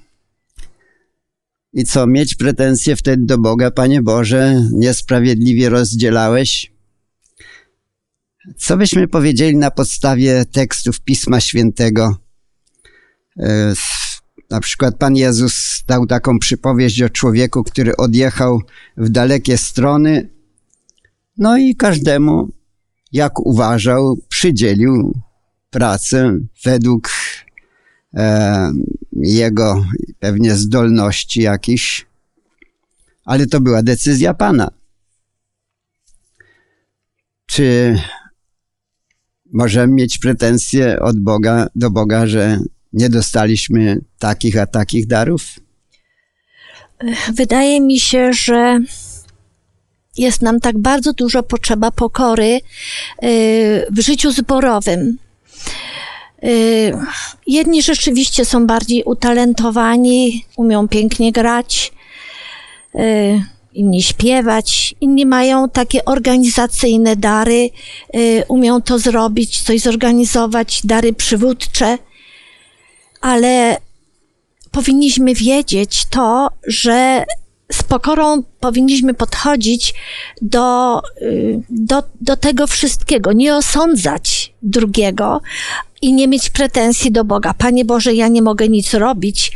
I 1.73 1.83
co, 1.83 2.07
mieć 2.07 2.35
pretensje 2.35 2.95
wtedy 2.95 3.25
do 3.25 3.37
Boga, 3.37 3.71
Panie 3.71 4.01
Boże, 4.01 4.61
niesprawiedliwie 4.71 5.69
rozdzielałeś? 5.69 6.78
Co 8.57 8.77
byśmy 8.77 9.07
powiedzieli 9.07 9.57
na 9.57 9.71
podstawie 9.71 10.45
tekstów 10.45 10.99
Pisma 11.01 11.41
Świętego? 11.41 12.17
E, 13.39 13.73
Na 14.49 14.59
przykład 14.59 14.97
Pan 14.97 15.15
Jezus 15.15 15.83
dał 15.87 16.05
taką 16.05 16.39
przypowieść 16.39 17.01
o 17.01 17.09
człowieku, 17.09 17.63
który 17.63 17.97
odjechał 17.97 18.61
w 18.97 19.09
dalekie 19.09 19.57
strony 19.57 20.29
No 21.37 21.57
i 21.57 21.75
każdemu, 21.75 22.49
jak 23.11 23.39
uważał, 23.39 24.17
przydzielił 24.29 25.13
pracę 25.69 26.37
według 26.63 27.09
e, 28.13 28.71
jego 29.13 29.85
pewnie 30.19 30.55
zdolności 30.55 31.41
jakichś, 31.41 32.05
ale 33.25 33.47
to 33.47 33.61
była 33.61 33.83
decyzja 33.83 34.33
Pana. 34.33 34.71
Czy 37.45 37.95
możemy 39.53 39.93
mieć 39.93 40.19
pretensje 40.19 40.99
od 40.99 41.19
Boga 41.19 41.67
do 41.75 41.89
Boga, 41.89 42.27
że 42.27 42.59
nie 42.93 43.09
dostaliśmy 43.09 44.01
takich 44.19 44.57
a 44.57 44.65
takich 44.65 45.07
darów? 45.07 45.43
Wydaje 47.33 47.81
mi 47.81 47.99
się, 47.99 48.33
że 48.33 48.79
jest 50.17 50.41
nam 50.41 50.59
tak 50.59 50.77
bardzo 50.77 51.13
dużo 51.13 51.43
potrzeba 51.43 51.91
pokory 51.91 52.59
y, 53.23 53.85
w 53.91 53.99
życiu 53.99 54.31
zborowym. 54.31 55.17
Y, 56.43 56.93
jedni 57.47 57.83
rzeczywiście 57.83 58.45
są 58.45 58.67
bardziej 58.67 59.03
utalentowani, 59.03 60.45
umią 60.57 60.87
pięknie 60.87 61.31
grać, 61.31 61.91
y, 62.95 63.41
inni 63.79 64.03
śpiewać, 64.03 64.95
inni 65.01 65.25
mają 65.25 65.69
takie 65.69 66.05
organizacyjne 66.05 67.15
dary, 67.15 67.69
umią 68.47 68.81
to 68.81 68.99
zrobić, 68.99 69.61
coś 69.61 69.81
zorganizować, 69.81 70.81
dary 70.83 71.13
przywódcze, 71.13 71.97
ale 73.21 73.77
powinniśmy 74.71 75.33
wiedzieć 75.33 76.05
to, 76.09 76.49
że 76.67 77.25
z 77.71 77.83
pokorą 77.83 78.43
powinniśmy 78.59 79.13
podchodzić 79.13 79.93
do, 80.41 81.01
y, 81.21 81.61
do, 81.69 82.03
do 82.21 82.37
tego 82.37 82.67
wszystkiego, 82.67 83.33
nie 83.33 83.55
osądzać 83.55 84.53
drugiego 84.61 85.41
i 86.01 86.13
nie 86.13 86.27
mieć 86.27 86.49
pretensji 86.49 87.11
do 87.11 87.23
Boga. 87.25 87.53
Panie 87.53 87.85
Boże, 87.85 88.13
ja 88.13 88.27
nie 88.27 88.41
mogę 88.41 88.69
nic 88.69 88.93
robić, 88.93 89.51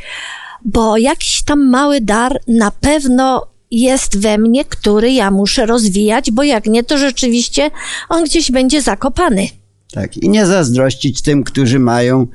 bo 0.65 0.97
jakiś 0.97 1.43
tam 1.43 1.69
mały 1.69 2.01
dar 2.01 2.39
na 2.47 2.71
pewno 2.71 3.52
jest 3.81 4.17
we 4.17 4.37
mnie, 4.37 4.65
który 4.65 5.11
ja 5.11 5.31
muszę 5.31 5.65
rozwijać, 5.65 6.31
bo 6.31 6.43
jak 6.43 6.65
nie, 6.65 6.83
to 6.83 6.97
rzeczywiście 6.97 7.71
on 8.09 8.23
gdzieś 8.23 8.51
będzie 8.51 8.81
zakopany. 8.81 9.47
Tak, 9.91 10.17
i 10.17 10.29
nie 10.29 10.45
zazdrościć 10.45 11.21
tym, 11.21 11.43
którzy 11.43 11.79
mają 11.79 12.27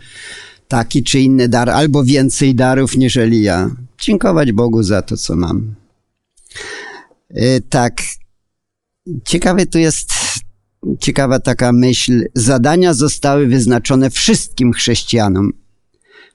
taki 0.68 1.04
czy 1.04 1.20
inny 1.20 1.48
dar, 1.48 1.70
albo 1.70 2.04
więcej 2.04 2.54
darów 2.54 2.96
niżeli 2.96 3.42
ja. 3.42 3.70
Dziękować 4.00 4.52
Bogu 4.52 4.82
za 4.82 5.02
to, 5.02 5.16
co 5.16 5.36
mam. 5.36 5.74
Yy, 7.30 7.60
tak. 7.68 8.02
Ciekawe 9.24 9.66
tu 9.66 9.78
jest, 9.78 10.12
ciekawa 11.00 11.40
taka 11.40 11.72
myśl. 11.72 12.24
Zadania 12.34 12.94
zostały 12.94 13.46
wyznaczone 13.46 14.10
wszystkim 14.10 14.72
chrześcijanom. 14.72 15.52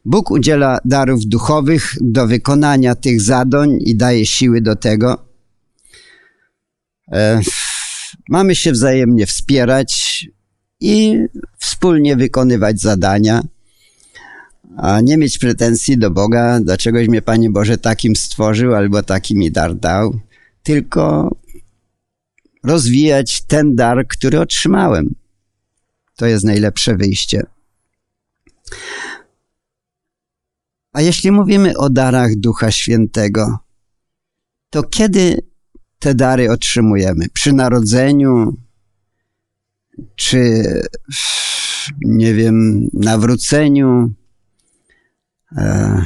Bóg 0.06 0.32
udziela 0.32 0.80
darów 0.86 1.26
duchowych 1.26 1.94
do 2.02 2.28
wykonania 2.28 2.96
tych 2.96 3.22
zadań 3.22 3.78
i 3.82 3.96
daje 3.96 4.26
siły 4.26 4.62
do 4.62 4.76
tego. 4.76 5.26
Yy, 7.08 7.18
mamy 8.30 8.56
się 8.56 8.72
wzajemnie 8.72 9.26
wspierać 9.26 10.26
i 10.80 11.18
wspólnie 11.60 12.16
wykonywać 12.16 12.82
zadania 12.82 13.42
a 14.78 15.02
nie 15.02 15.18
mieć 15.18 15.38
pretensji 15.38 15.98
do 15.98 16.12
Boga, 16.12 16.60
dlaczegoś 16.60 17.08
mnie 17.08 17.22
Panie 17.22 17.50
Boże 17.50 17.78
takim 17.78 18.16
stworzył 18.16 18.76
albo 18.76 19.04
taki 19.04 19.38
mi 19.38 19.52
dar 19.52 19.76
dał, 19.76 20.20
tylko 20.64 21.36
rozwijać 22.64 23.42
ten 23.42 23.76
dar, 23.76 24.08
który 24.08 24.40
otrzymałem. 24.40 25.16
To 26.16 26.26
jest 26.26 26.46
najlepsze 26.46 26.96
wyjście. 26.96 27.44
A 30.94 31.02
jeśli 31.02 31.32
mówimy 31.32 31.78
o 31.78 31.90
darach 31.90 32.36
Ducha 32.36 32.72
Świętego, 32.72 33.58
to 34.70 34.84
kiedy 34.84 35.38
te 36.00 36.16
dary 36.16 36.52
otrzymujemy? 36.52 37.26
Przy 37.34 37.54
narodzeniu, 37.54 38.58
czy 40.16 40.64
nie 42.02 42.34
wiem, 42.34 42.90
nawróceniu, 42.94 44.14
E, 45.58 46.02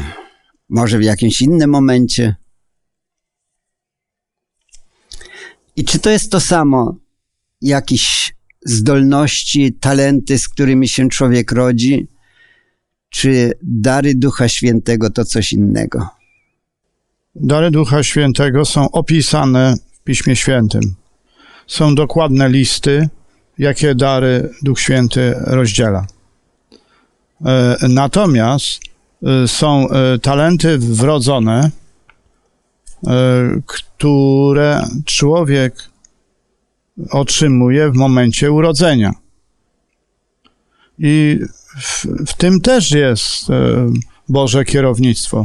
może 0.69 0.97
w 0.97 1.03
jakimś 1.03 1.41
innym 1.41 1.69
momencie. 1.69 2.35
I 5.75 5.85
czy 5.85 5.99
to 5.99 6.09
jest 6.09 6.31
to 6.31 6.39
samo, 6.39 6.95
jakieś 7.61 8.35
zdolności, 8.65 9.73
talenty, 9.73 10.39
z 10.39 10.49
którymi 10.49 10.87
się 10.87 11.09
człowiek 11.09 11.51
rodzi, 11.51 12.07
czy 13.09 13.51
dary 13.61 14.15
Ducha 14.15 14.47
Świętego 14.47 15.09
to 15.09 15.25
coś 15.25 15.53
innego? 15.53 16.07
Dary 17.35 17.71
Ducha 17.71 18.03
Świętego 18.03 18.65
są 18.65 18.91
opisane 18.91 19.75
w 19.93 20.03
Piśmie 20.03 20.35
Świętym. 20.35 20.95
Są 21.67 21.95
dokładne 21.95 22.49
listy, 22.49 23.09
jakie 23.57 23.95
dary 23.95 24.49
Duch 24.61 24.79
Święty 24.79 25.33
rozdziela. 25.37 26.05
E, 27.45 27.77
natomiast 27.89 28.79
Y, 29.23 29.47
są 29.47 29.87
y, 29.89 30.19
talenty 30.19 30.77
wrodzone, 30.77 31.71
które 33.65 34.83
człowiek 35.05 35.89
otrzymuje 37.11 37.91
w 37.91 37.95
momencie 37.95 38.51
urodzenia. 38.51 39.11
I 40.99 41.39
w, 41.79 42.05
w, 42.27 42.33
tym 42.33 42.61
też 42.61 42.91
jest 42.91 43.47
Boże 44.29 44.65
kierownictwo. 44.65 45.43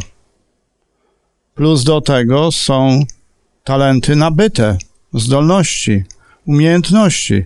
Plus 1.55 1.85
do 1.85 2.01
tego 2.01 2.53
są 2.53 3.05
talenty 3.64 4.16
nabyte, 4.16 4.79
zdolności, 5.14 6.05
umiejętności, 6.47 7.45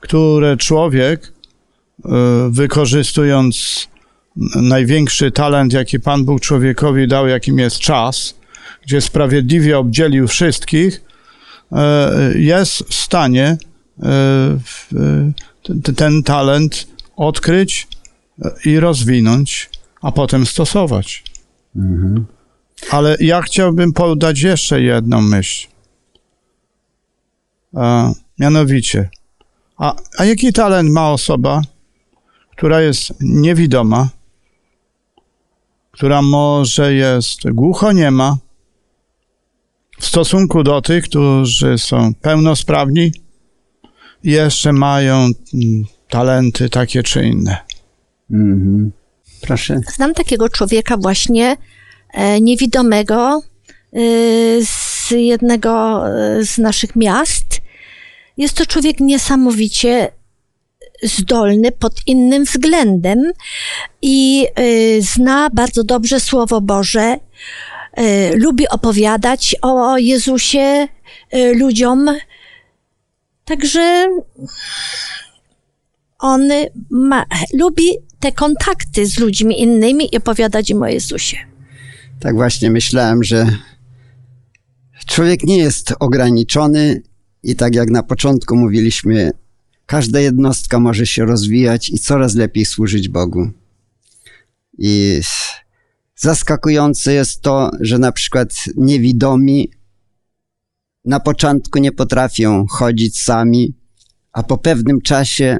które 0.00 0.56
człowiek 0.56 1.32
wykorzystując 2.50 3.88
największy 4.56 5.30
talent, 5.30 5.72
jaki 5.72 6.00
Pan 6.00 6.24
Bóg 6.24 6.40
człowiekowi 6.40 7.08
dał, 7.08 7.28
jakim 7.28 7.58
jest 7.58 7.78
czas, 7.78 8.34
gdzie 8.82 9.00
sprawiedliwie 9.00 9.78
obdzielił 9.78 10.28
wszystkich, 10.28 11.02
e, 11.72 12.12
jest 12.34 12.78
w 12.78 12.94
stanie 12.94 13.56
e, 14.02 15.92
ten 15.96 16.22
talent 16.22 16.86
odkryć 17.16 17.88
i 18.64 18.80
rozwinąć, 18.80 19.70
a 20.02 20.12
potem 20.12 20.46
stosować. 20.46 21.24
Mhm. 21.76 22.26
Ale 22.90 23.16
ja 23.20 23.42
chciałbym 23.42 23.92
podać 23.92 24.40
jeszcze 24.40 24.82
jedną 24.82 25.20
myśl. 25.20 25.68
A, 27.74 28.12
mianowicie, 28.38 29.10
a, 29.76 29.94
a 30.18 30.24
jaki 30.24 30.52
talent 30.52 30.90
ma 30.90 31.10
osoba, 31.10 31.62
która 32.56 32.80
jest 32.80 33.14
niewidoma, 33.20 34.08
która 35.90 36.22
może 36.22 36.94
jest 36.94 37.50
głuchoniema 37.50 38.38
w 39.98 40.06
stosunku 40.06 40.62
do 40.62 40.82
tych, 40.82 41.04
którzy 41.04 41.78
są 41.78 42.14
pełnosprawni 42.14 43.12
i 44.24 44.30
jeszcze 44.30 44.72
mają 44.72 45.14
mm, 45.14 45.84
talenty 46.08 46.68
takie 46.70 47.02
czy 47.02 47.24
inne. 47.24 47.67
Mhm. 48.30 48.92
Proszę. 49.40 49.80
Znam 49.94 50.14
takiego 50.14 50.48
człowieka 50.48 50.96
właśnie 50.96 51.56
e, 52.14 52.40
niewidomego 52.40 53.42
e, 53.92 54.00
z 54.64 55.10
jednego 55.10 56.02
e, 56.08 56.44
z 56.44 56.58
naszych 56.58 56.96
miast. 56.96 57.60
Jest 58.36 58.56
to 58.56 58.66
człowiek 58.66 59.00
niesamowicie 59.00 60.12
zdolny 61.02 61.72
pod 61.72 61.92
innym 62.06 62.44
względem 62.44 63.32
i 64.02 64.46
y, 64.60 65.02
zna 65.02 65.50
bardzo 65.52 65.84
dobrze 65.84 66.20
Słowo 66.20 66.60
Boże, 66.60 67.16
y, 67.98 68.36
lubi 68.36 68.68
opowiadać 68.68 69.56
o 69.62 69.98
Jezusie 69.98 70.88
ludziom. 71.54 72.10
Także 73.44 74.08
on 76.18 76.48
ma, 76.90 77.24
lubi 77.58 78.07
te 78.20 78.32
kontakty 78.32 79.06
z 79.06 79.18
ludźmi 79.18 79.62
innymi 79.62 80.14
i 80.14 80.16
opowiadać 80.16 80.70
im 80.70 80.82
o 80.82 80.86
Jezusie. 80.86 81.36
Tak 82.20 82.34
właśnie 82.34 82.70
myślałem, 82.70 83.24
że 83.24 83.46
człowiek 85.06 85.44
nie 85.44 85.56
jest 85.56 85.94
ograniczony 86.00 87.02
i 87.42 87.56
tak 87.56 87.74
jak 87.74 87.90
na 87.90 88.02
początku 88.02 88.56
mówiliśmy, 88.56 89.32
Każda 89.88 90.20
jednostka 90.20 90.80
może 90.80 91.06
się 91.06 91.24
rozwijać 91.24 91.90
i 91.90 91.98
coraz 91.98 92.34
lepiej 92.34 92.64
służyć 92.64 93.08
Bogu. 93.08 93.50
I 94.78 95.20
zaskakujące 96.16 97.12
jest 97.12 97.40
to, 97.40 97.70
że 97.80 97.98
na 97.98 98.12
przykład 98.12 98.48
niewidomi 98.76 99.70
na 101.04 101.20
początku 101.20 101.78
nie 101.78 101.92
potrafią 101.92 102.66
chodzić 102.66 103.20
sami, 103.20 103.74
a 104.32 104.42
po 104.42 104.58
pewnym 104.58 105.00
czasie 105.00 105.58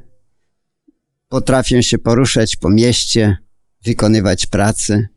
potrafią 1.29 1.83
się 1.83 1.99
poruszać 1.99 2.57
po 2.57 2.71
mieście, 2.71 3.37
wykonywać 3.85 4.47
pracę. 4.47 5.09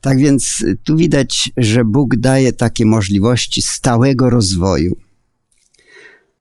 Tak 0.00 0.18
więc 0.18 0.64
tu 0.84 0.96
widać, 0.96 1.50
że 1.56 1.84
Bóg 1.84 2.16
daje 2.16 2.52
takie 2.52 2.86
możliwości 2.86 3.62
stałego 3.62 4.30
rozwoju. 4.30 4.96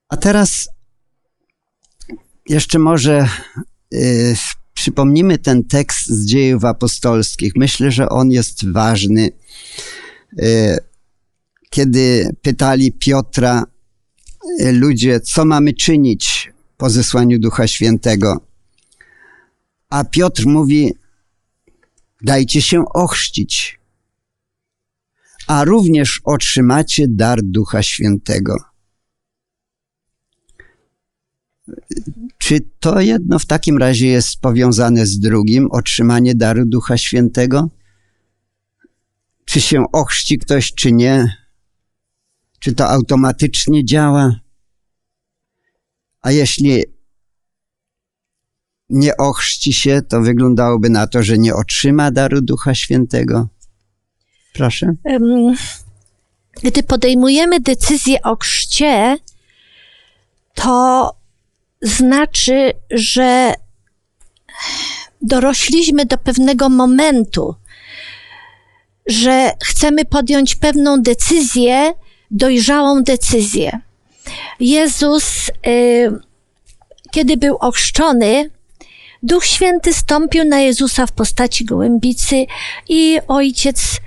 A 0.09 0.17
teraz 0.17 0.69
jeszcze 2.49 2.79
może 2.79 3.27
y, 3.93 4.35
przypomnimy 4.73 5.37
ten 5.37 5.63
tekst 5.63 6.07
z 6.07 6.25
dziejów 6.25 6.65
apostolskich. 6.65 7.53
Myślę, 7.55 7.91
że 7.91 8.09
on 8.09 8.31
jest 8.31 8.71
ważny. 8.71 9.29
Y, 10.39 10.77
kiedy 11.69 12.29
pytali 12.41 12.91
Piotra 12.91 13.63
y, 14.61 14.71
ludzie, 14.71 15.19
co 15.19 15.45
mamy 15.45 15.73
czynić 15.73 16.50
po 16.81 16.89
zesłaniu 16.89 17.39
Ducha 17.39 17.67
Świętego, 17.67 18.37
a 19.89 20.03
Piotr 20.03 20.45
mówi, 20.45 20.93
dajcie 22.21 22.61
się 22.61 22.85
ochrzcić, 22.93 23.79
a 25.47 25.63
również 25.63 26.21
otrzymacie 26.23 27.05
dar 27.09 27.39
Ducha 27.43 27.83
Świętego. 27.83 28.57
Czy 32.37 32.59
to 32.79 33.01
jedno 33.01 33.39
w 33.39 33.45
takim 33.45 33.77
razie 33.77 34.07
jest 34.07 34.39
powiązane 34.39 35.05
z 35.05 35.19
drugim, 35.19 35.67
otrzymanie 35.71 36.35
daru 36.35 36.65
Ducha 36.65 36.97
Świętego? 36.97 37.69
Czy 39.45 39.61
się 39.61 39.85
ochrzci 39.91 40.37
ktoś, 40.37 40.73
czy 40.73 40.91
nie? 40.91 41.37
Czy 42.59 42.75
to 42.75 42.89
automatycznie 42.89 43.85
działa? 43.85 44.40
A 46.21 46.31
jeśli 46.31 46.83
nie 48.89 49.17
ochrzci 49.17 49.73
się, 49.73 50.01
to 50.09 50.21
wyglądałoby 50.21 50.89
na 50.89 51.07
to, 51.07 51.23
że 51.23 51.37
nie 51.37 51.55
otrzyma 51.55 52.11
daru 52.11 52.41
Ducha 52.41 52.75
Świętego. 52.75 53.47
Proszę. 54.53 54.93
Gdy 56.63 56.83
podejmujemy 56.83 57.59
decyzję 57.59 58.21
o 58.21 58.35
chrzcie, 58.35 59.17
to 60.53 61.11
znaczy, 61.81 62.73
że 62.91 63.53
dorośliśmy 65.21 66.05
do 66.05 66.17
pewnego 66.17 66.69
momentu, 66.69 67.55
że 69.07 69.51
chcemy 69.63 70.05
podjąć 70.05 70.55
pewną 70.55 71.01
decyzję, 71.01 71.93
dojrzałą 72.31 73.03
decyzję. 73.03 73.81
Jezus, 74.59 75.51
y, 75.67 76.11
kiedy 77.11 77.37
był 77.37 77.57
ochrzczony, 77.57 78.49
Duch 79.23 79.45
Święty 79.45 79.93
stąpił 79.93 80.43
na 80.43 80.59
Jezusa 80.59 81.05
w 81.05 81.11
postaci 81.11 81.65
gołębicy 81.65 82.45
i 82.89 83.19
ojciec 83.27 83.97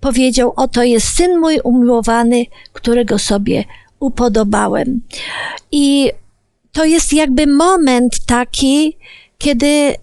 powiedział: 0.00 0.52
Oto 0.56 0.82
jest 0.82 1.16
syn 1.16 1.38
mój 1.38 1.60
umiłowany, 1.64 2.46
którego 2.72 3.18
sobie 3.18 3.64
upodobałem. 4.00 5.00
I 5.72 6.12
to 6.72 6.84
jest 6.84 7.12
jakby 7.12 7.46
moment 7.46 8.24
taki, 8.26 8.96
kiedy 9.38 9.94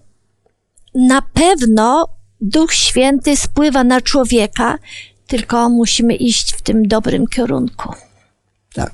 na 0.94 1.22
pewno 1.22 2.08
Duch 2.40 2.74
Święty 2.74 3.36
spływa 3.36 3.84
na 3.84 4.00
człowieka, 4.00 4.78
tylko 5.26 5.68
musimy 5.68 6.14
iść 6.14 6.52
w 6.52 6.62
tym 6.62 6.88
dobrym 6.88 7.26
kierunku. 7.26 7.94
Tak. 8.74 8.92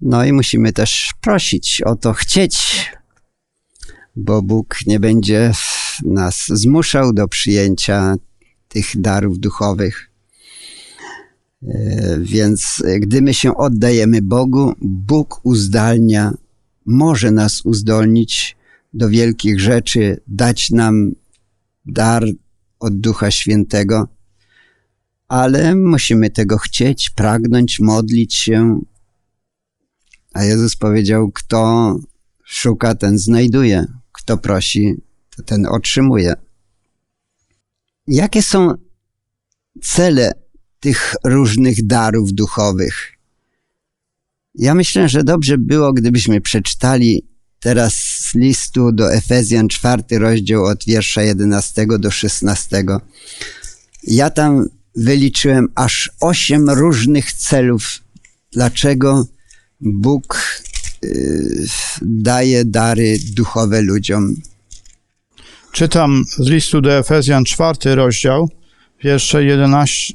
No 0.00 0.24
i 0.24 0.32
musimy 0.32 0.72
też 0.72 1.14
prosić 1.20 1.82
o 1.82 1.96
to, 1.96 2.12
chcieć, 2.12 2.86
bo 4.16 4.42
Bóg 4.42 4.76
nie 4.86 5.00
będzie 5.00 5.52
nas 6.04 6.46
zmuszał 6.48 7.12
do 7.12 7.28
przyjęcia 7.28 8.14
tych 8.68 9.00
darów 9.00 9.38
duchowych. 9.38 10.10
E, 11.62 12.18
więc 12.20 12.82
gdy 12.98 13.22
my 13.22 13.34
się 13.34 13.56
oddajemy 13.56 14.22
Bogu, 14.22 14.74
Bóg 14.80 15.40
uzdalnia, 15.42 16.34
może 16.86 17.30
nas 17.30 17.60
uzdolnić 17.64 18.56
do 18.94 19.08
wielkich 19.08 19.60
rzeczy, 19.60 20.20
dać 20.26 20.70
nam 20.70 21.12
dar 21.86 22.24
od 22.80 23.00
Ducha 23.00 23.30
Świętego, 23.30 24.08
ale 25.28 25.74
musimy 25.74 26.30
tego 26.30 26.58
chcieć, 26.58 27.10
pragnąć, 27.10 27.80
modlić 27.80 28.34
się. 28.34 28.80
A 30.38 30.44
Jezus 30.44 30.76
powiedział: 30.76 31.30
Kto 31.30 31.94
szuka, 32.44 32.94
ten 32.94 33.18
znajduje, 33.18 33.86
kto 34.12 34.36
prosi, 34.36 34.94
ten 35.46 35.66
otrzymuje. 35.66 36.34
Jakie 38.06 38.42
są 38.42 38.74
cele 39.82 40.32
tych 40.80 41.14
różnych 41.24 41.86
darów 41.86 42.32
duchowych? 42.32 43.12
Ja 44.54 44.74
myślę, 44.74 45.08
że 45.08 45.24
dobrze 45.24 45.58
było, 45.58 45.92
gdybyśmy 45.92 46.40
przeczytali 46.40 47.24
teraz 47.60 47.94
z 47.94 48.34
listu 48.34 48.92
do 48.92 49.12
Efezjan, 49.12 49.68
czwarty 49.68 50.18
rozdział 50.18 50.64
od 50.64 50.84
wiersza 50.84 51.22
11 51.22 51.86
do 51.98 52.10
16. 52.10 52.84
Ja 54.02 54.30
tam 54.30 54.68
wyliczyłem 54.96 55.68
aż 55.74 56.10
osiem 56.20 56.70
różnych 56.70 57.32
celów, 57.32 57.82
dlaczego 58.52 59.26
Bóg 59.80 60.36
y, 61.04 61.66
daje 62.02 62.64
dary 62.64 63.18
duchowe 63.36 63.82
ludziom. 63.82 64.34
Czytam 65.72 66.24
z 66.38 66.48
listu 66.48 66.80
do 66.80 66.98
Efezjan, 66.98 67.44
czwarty 67.44 67.94
rozdział, 67.94 68.48
wiersze 69.04 69.44
11 69.44 70.14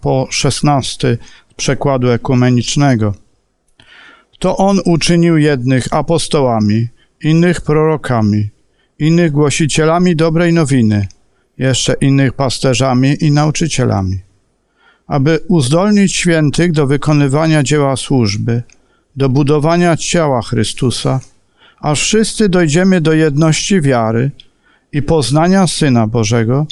po 0.00 0.28
16 0.30 1.18
przekładu 1.56 2.10
ekumenicznego. 2.10 3.14
To 4.38 4.56
on 4.56 4.80
uczynił 4.84 5.38
jednych 5.38 5.92
apostołami, 5.92 6.88
innych 7.22 7.60
prorokami, 7.60 8.50
innych 8.98 9.32
głosicielami 9.32 10.16
dobrej 10.16 10.52
nowiny, 10.52 11.08
jeszcze 11.58 11.94
innych 12.00 12.32
pasterzami 12.32 13.16
i 13.20 13.30
nauczycielami, 13.30 14.18
aby 15.06 15.40
uzdolnić 15.48 16.16
świętych 16.16 16.72
do 16.72 16.86
wykonywania 16.86 17.62
dzieła 17.62 17.96
służby, 17.96 18.62
do 19.16 19.28
budowania 19.28 19.96
ciała 19.96 20.42
Chrystusa, 20.42 21.20
aż 21.80 22.00
wszyscy 22.00 22.48
dojdziemy 22.48 23.00
do 23.00 23.12
jedności 23.12 23.80
wiary 23.80 24.30
i 24.92 25.02
poznania 25.02 25.66
Syna 25.66 26.06
Bożego, 26.06 26.66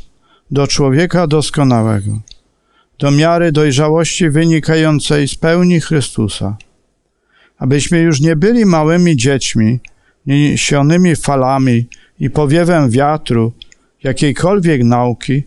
do 0.50 0.66
człowieka 0.66 1.26
doskonałego, 1.26 2.20
do 2.98 3.10
miary 3.10 3.52
dojrzałości 3.52 4.30
wynikającej 4.30 5.28
z 5.28 5.34
pełni 5.34 5.80
Chrystusa, 5.80 6.56
abyśmy 7.58 7.98
już 8.00 8.20
nie 8.20 8.36
byli 8.36 8.66
małymi 8.66 9.16
dziećmi, 9.16 9.80
niesionymi 10.26 11.16
falami 11.16 11.86
i 12.20 12.30
powiewem 12.30 12.90
wiatru, 12.90 13.52
jakiejkolwiek 14.02 14.84
nauki, 14.84 15.44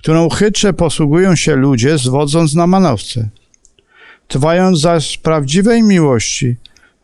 którą 0.00 0.28
chytrze 0.28 0.72
posługują 0.72 1.36
się 1.36 1.56
ludzie, 1.56 1.98
zwodząc 1.98 2.54
na 2.54 2.66
manowce. 2.66 3.28
Trwając 4.28 4.80
zaś 4.80 5.18
prawdziwej 5.18 5.82
miłości, 5.82 6.56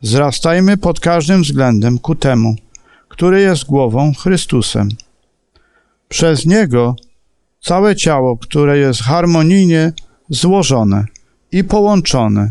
wzrastajmy 0.03 0.77
pod 0.77 1.01
każdym 1.01 1.43
względem 1.43 1.99
ku 1.99 2.15
temu, 2.15 2.57
który 3.09 3.41
jest 3.41 3.65
głową 3.65 4.13
Chrystusem. 4.15 4.89
Przez 6.09 6.47
Niego 6.47 6.97
całe 7.61 7.97
ciało, 7.97 8.37
które 8.37 8.79
jest 8.79 9.01
harmonijnie 9.01 9.93
złożone 10.29 11.05
i 11.53 11.65
połączone, 11.65 12.51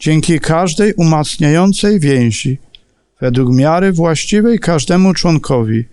dzięki 0.00 0.40
każdej 0.40 0.94
umacniającej 0.94 2.00
więzi, 2.00 2.58
według 3.20 3.54
miary 3.54 3.92
właściwej 3.92 4.58
każdemu 4.58 5.14
członkowi, 5.14 5.84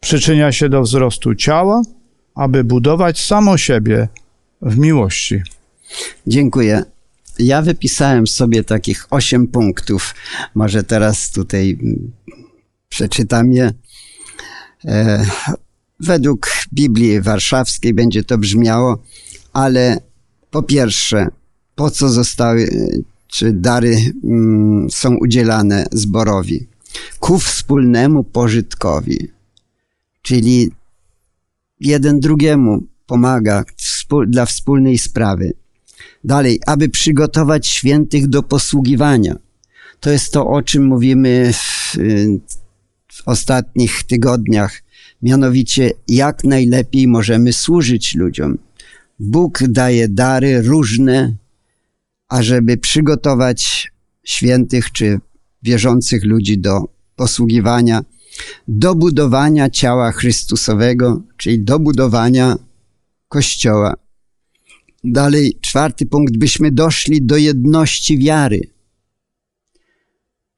przyczynia 0.00 0.52
się 0.52 0.68
do 0.68 0.82
wzrostu 0.82 1.34
ciała, 1.34 1.82
aby 2.40 2.64
budować 2.64 3.24
samo 3.26 3.58
siebie 3.58 4.08
w 4.62 4.78
miłości. 4.78 5.42
Dziękuję. 6.26 6.82
Ja 7.38 7.62
wypisałem 7.62 8.26
sobie 8.26 8.64
takich 8.64 9.06
osiem 9.10 9.48
punktów. 9.48 10.14
Może 10.54 10.82
teraz 10.82 11.30
tutaj 11.30 11.78
mm, 11.82 12.12
przeczytam 12.88 13.52
je. 13.52 13.70
E, 14.84 15.26
według 16.00 16.52
Biblii 16.72 17.20
Warszawskiej 17.20 17.94
będzie 17.94 18.24
to 18.24 18.38
brzmiało, 18.38 19.02
ale 19.52 20.00
po 20.50 20.62
pierwsze, 20.62 21.28
po 21.74 21.90
co 21.90 22.08
zostały, 22.08 22.68
czy 23.26 23.52
dary 23.52 23.96
mm, 24.24 24.90
są 24.90 25.16
udzielane 25.16 25.86
zborowi? 25.92 26.66
Ku 27.18 27.38
wspólnemu 27.38 28.24
pożytkowi 28.24 29.28
czyli 30.22 30.70
jeden 31.80 32.20
drugiemu 32.20 32.82
pomaga 33.06 33.64
dla 34.26 34.46
wspólnej 34.46 34.98
sprawy. 34.98 35.52
Dalej, 36.24 36.60
aby 36.66 36.88
przygotować 36.88 37.66
świętych 37.66 38.28
do 38.28 38.42
posługiwania. 38.42 39.34
To 40.00 40.10
jest 40.10 40.32
to, 40.32 40.46
o 40.46 40.62
czym 40.62 40.84
mówimy 40.84 41.52
w, 41.52 41.96
w 43.12 43.28
ostatnich 43.28 44.02
tygodniach. 44.02 44.82
Mianowicie, 45.22 45.90
jak 46.08 46.44
najlepiej 46.44 47.08
możemy 47.08 47.52
służyć 47.52 48.14
ludziom. 48.14 48.58
Bóg 49.18 49.62
daje 49.68 50.08
dary 50.08 50.62
różne, 50.62 51.36
ażeby 52.28 52.76
przygotować 52.76 53.92
świętych 54.24 54.92
czy 54.92 55.20
wierzących 55.62 56.24
ludzi 56.24 56.58
do 56.58 56.84
posługiwania, 57.16 58.02
do 58.68 58.94
budowania 58.94 59.70
ciała 59.70 60.12
Chrystusowego, 60.12 61.22
czyli 61.36 61.64
do 61.64 61.78
budowania 61.78 62.56
Kościoła. 63.28 63.94
Dalej, 65.04 65.58
czwarty 65.60 66.06
punkt, 66.06 66.36
byśmy 66.36 66.72
doszli 66.72 67.22
do 67.22 67.36
jedności 67.36 68.18
wiary. 68.18 68.60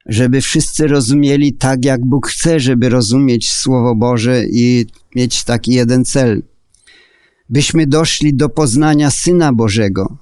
Żeby 0.07 0.41
wszyscy 0.41 0.87
rozumieli 0.87 1.53
tak, 1.53 1.85
jak 1.85 2.05
Bóg 2.05 2.27
chce, 2.27 2.61
żeby 2.61 2.89
rozumieć 2.89 3.51
Słowo 3.51 3.95
Boże 3.95 4.45
i 4.53 4.87
mieć 5.17 5.45
taki 5.45 5.73
jeden 5.73 6.05
cel. 6.05 6.43
Byśmy 7.49 7.87
doszli 7.87 8.35
do 8.35 8.49
poznania 8.49 9.11
Syna 9.11 9.53
Bożego. 9.53 10.17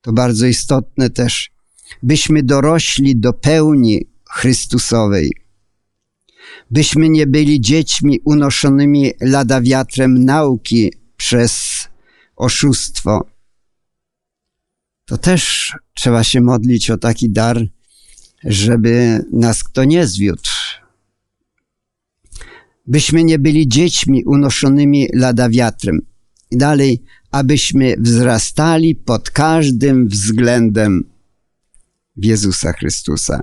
To 0.00 0.12
bardzo 0.12 0.46
istotne 0.46 1.10
też. 1.10 1.50
Byśmy 2.02 2.42
dorośli 2.42 3.16
do 3.16 3.32
pełni 3.32 4.06
Chrystusowej. 4.30 5.45
Byśmy 6.70 7.08
nie 7.08 7.26
byli 7.26 7.60
dziećmi 7.60 8.20
unoszonymi 8.24 9.12
lada 9.20 9.60
wiatrem 9.60 10.24
nauki 10.24 10.92
przez 11.16 11.84
oszustwo. 12.36 13.26
To 15.04 15.18
też 15.18 15.72
trzeba 15.94 16.24
się 16.24 16.40
modlić 16.40 16.90
o 16.90 16.98
taki 16.98 17.30
dar, 17.30 17.68
żeby 18.44 19.24
nas 19.32 19.64
kto 19.64 19.84
nie 19.84 20.06
zwiódł. 20.06 20.50
Byśmy 22.86 23.24
nie 23.24 23.38
byli 23.38 23.68
dziećmi 23.68 24.24
unoszonymi 24.24 25.08
lada 25.14 25.48
wiatrem. 25.48 25.98
I 26.50 26.56
dalej, 26.56 27.02
abyśmy 27.30 27.94
wzrastali 27.98 28.94
pod 28.94 29.30
każdym 29.30 30.08
względem 30.08 31.04
w 32.16 32.24
Jezusa 32.24 32.72
Chrystusa. 32.72 33.42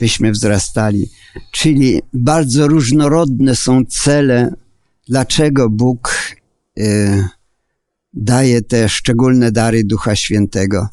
Byśmy 0.00 0.32
wzrastali. 0.32 1.08
Czyli 1.50 2.02
bardzo 2.12 2.68
różnorodne 2.68 3.56
są 3.56 3.84
cele, 3.84 4.54
dlaczego 5.08 5.70
Bóg 5.70 6.32
y, 6.78 7.24
daje 8.12 8.62
te 8.62 8.88
szczególne 8.88 9.52
dary 9.52 9.84
Ducha 9.84 10.16
Świętego. 10.16 10.88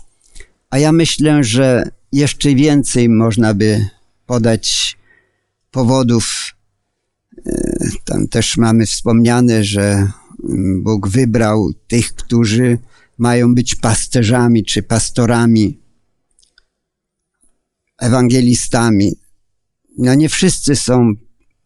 A 0.69 0.77
ja 0.77 0.91
myślę, 0.91 1.43
że 1.43 1.89
jeszcze 2.11 2.55
więcej 2.55 3.09
można 3.09 3.53
by 3.53 3.87
podać 4.25 4.97
powodów. 5.71 6.55
E, 7.47 7.51
tam 8.05 8.27
też 8.27 8.57
mamy 8.57 8.85
wspomniane, 8.85 9.63
że 9.63 10.11
Bóg 10.81 11.07
wybrał 11.07 11.73
tych, 11.87 12.13
którzy 12.13 12.77
mają 13.17 13.55
być 13.55 13.75
pasterzami 13.75 14.65
czy 14.65 14.83
pastorami, 14.83 15.79
ewangelistami. 17.99 19.22
No 19.97 20.15
nie 20.15 20.29
wszyscy 20.29 20.75
są 20.75 21.13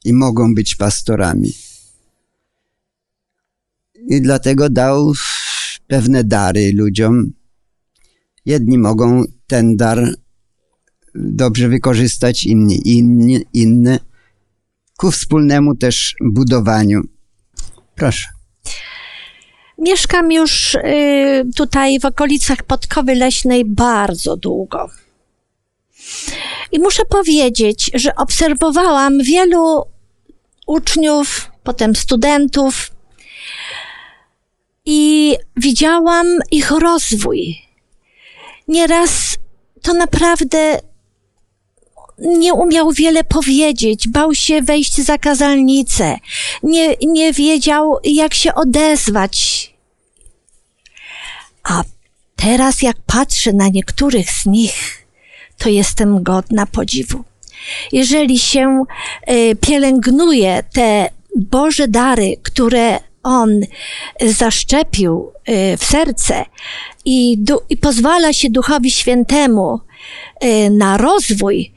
i 0.05 0.13
mogą 0.13 0.55
być 0.55 0.75
pastorami. 0.75 1.53
I 4.09 4.21
dlatego 4.21 4.69
dał 4.69 5.13
pewne 5.87 6.23
dary 6.23 6.71
ludziom. 6.75 7.31
Jedni 8.45 8.77
mogą 8.77 9.23
ten 9.47 9.77
dar 9.77 10.15
dobrze 11.15 11.69
wykorzystać, 11.69 12.45
inni, 12.45 12.81
inni 12.85 13.45
inne 13.53 13.99
ku 14.97 15.11
wspólnemu 15.11 15.75
też 15.75 16.15
budowaniu. 16.21 17.01
Proszę. 17.95 18.27
Mieszkam 19.77 20.31
już 20.31 20.75
y, 20.75 20.79
tutaj 21.55 21.99
w 21.99 22.05
okolicach 22.05 22.63
Podkowy 22.63 23.15
Leśnej 23.15 23.65
bardzo 23.65 24.37
długo. 24.37 24.89
I 26.72 26.80
muszę 26.80 27.06
powiedzieć, 27.06 27.91
że 27.93 28.15
obserwowałam 28.15 29.24
wielu 29.24 29.86
uczniów, 30.67 31.52
potem 31.63 31.96
studentów, 31.96 32.91
i 34.89 35.36
widziałam 35.58 36.28
ich 36.52 36.72
rozwój. 36.72 37.62
Nieraz 38.67 39.38
to 39.82 39.93
naprawdę 39.93 40.80
nie 42.20 42.54
umiał 42.54 42.91
wiele 42.91 43.24
powiedzieć, 43.24 44.08
bał 44.08 44.36
się 44.36 44.62
wejść 44.62 45.02
za 45.02 45.17
kazalnicę, 45.17 46.17
nie, 46.63 46.96
nie 47.02 47.34
wiedział, 47.34 48.00
jak 48.04 48.34
się 48.34 48.56
odezwać. 48.56 49.74
A 51.63 51.84
teraz, 52.36 52.82
jak 52.82 52.98
patrzę 53.06 53.54
na 53.54 53.67
niektórych 53.67 54.32
z 54.32 54.46
nich, 54.46 55.07
to 55.58 55.70
jestem 55.70 56.24
godna 56.24 56.65
podziwu. 56.65 57.24
Jeżeli 57.91 58.39
się 58.39 58.84
y, 59.32 59.56
pielęgnuje 59.62 60.63
te 60.74 61.10
Boże 61.36 61.88
dary, 61.88 62.38
które 62.43 63.00
on 63.24 63.62
zaszczepił 64.28 65.32
y, 65.50 65.78
w 65.78 65.86
serce 65.86 66.46
i, 67.06 67.43
i 67.70 67.78
pozwala 67.78 68.34
się 68.34 68.50
Duchowi 68.50 68.91
Świętemu 68.91 69.80
y, 70.43 70.70
na 70.70 70.98
rozwój, 70.98 71.74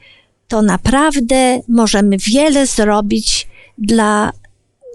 to 0.47 0.61
naprawdę 0.61 1.61
możemy 1.67 2.17
wiele 2.17 2.67
zrobić 2.67 3.47
dla 3.77 4.31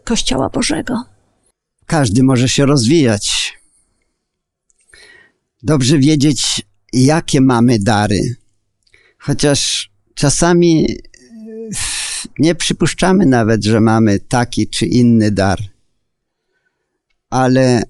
Kościoła 0.05 0.49
Bożego. 0.49 1.03
Każdy 1.87 2.23
może 2.23 2.49
się 2.49 2.67
rozwijać. 2.67 3.55
Dobrze 5.63 5.99
wiedzieć, 5.99 6.63
jakie 6.93 7.41
mamy 7.41 7.79
dary. 7.79 8.37
Chociaż 9.27 9.91
czasami 10.15 10.91
y, 10.91 10.99
nie 12.39 12.55
przypuszczamy 12.55 13.27
nawet, 13.27 13.65
że 13.65 13.81
mamy 13.81 14.21
taki 14.21 14.69
czy 14.69 14.87
inny 14.87 15.31
dar 15.31 15.77
ale 17.31 17.83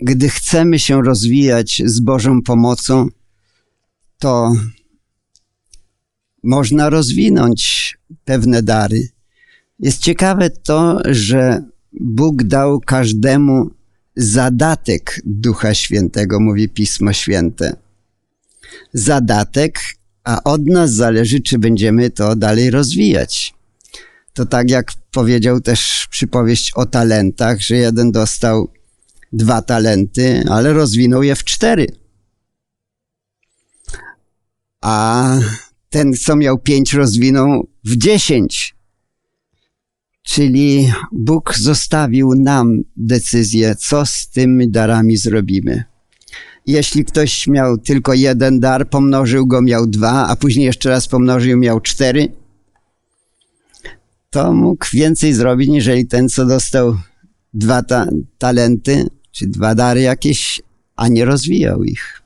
gdy 0.00 0.28
chcemy 0.28 0.78
się 0.78 1.02
rozwijać 1.02 1.82
z 1.84 2.00
Bożą 2.00 2.42
pomocą, 2.42 3.08
to 4.18 4.52
można 6.42 6.90
rozwinąć 6.90 7.98
pewne 8.24 8.62
dary. 8.62 9.08
Jest 9.78 10.02
ciekawe 10.02 10.50
to, 10.50 10.98
że 11.04 11.64
Bóg 11.92 12.42
dał 12.42 12.80
każdemu 12.80 13.70
zadatek 14.16 15.20
Ducha 15.24 15.74
Świętego, 15.74 16.40
mówi 16.40 16.68
Pismo 16.68 17.12
Święte. 17.12 17.76
Zadatek, 18.92 19.80
a 20.24 20.42
od 20.44 20.66
nas 20.66 20.94
zależy, 20.94 21.40
czy 21.40 21.58
będziemy 21.58 22.10
to 22.10 22.36
dalej 22.36 22.70
rozwijać. 22.70 23.54
To 24.32 24.46
tak 24.46 24.70
jak 24.70 24.92
powiedział 25.10 25.60
też 25.60 26.06
przypowieść 26.10 26.72
o 26.74 26.86
talentach, 26.86 27.60
że 27.60 27.76
jeden 27.76 28.12
dostał 28.12 28.68
dwa 29.32 29.62
talenty, 29.62 30.44
ale 30.50 30.72
rozwinął 30.72 31.22
je 31.22 31.36
w 31.36 31.44
cztery. 31.44 31.86
A 34.80 35.38
ten, 35.90 36.14
co 36.14 36.36
miał 36.36 36.58
pięć, 36.58 36.92
rozwinął 36.92 37.68
w 37.84 37.96
dziesięć. 37.96 38.74
Czyli 40.22 40.92
Bóg 41.12 41.58
zostawił 41.58 42.34
nam 42.34 42.78
decyzję, 42.96 43.76
co 43.76 44.06
z 44.06 44.28
tymi 44.28 44.70
darami 44.70 45.16
zrobimy. 45.16 45.84
Jeśli 46.68 47.04
ktoś 47.04 47.46
miał 47.46 47.78
tylko 47.78 48.14
jeden 48.14 48.60
dar, 48.60 48.90
pomnożył 48.90 49.46
go, 49.46 49.62
miał 49.62 49.86
dwa, 49.86 50.26
a 50.28 50.36
później 50.36 50.66
jeszcze 50.66 50.90
raz 50.90 51.08
pomnożył, 51.08 51.58
miał 51.58 51.80
cztery, 51.80 52.32
to 54.30 54.52
mógł 54.52 54.86
więcej 54.92 55.34
zrobić, 55.34 55.68
niżeli 55.68 56.06
ten, 56.06 56.28
co 56.28 56.46
dostał 56.46 56.96
dwa 57.54 57.82
ta 57.82 58.06
talenty, 58.38 59.06
czy 59.30 59.46
dwa 59.46 59.74
dary 59.74 60.00
jakieś, 60.00 60.62
a 60.96 61.08
nie 61.08 61.24
rozwijał 61.24 61.84
ich. 61.84 62.22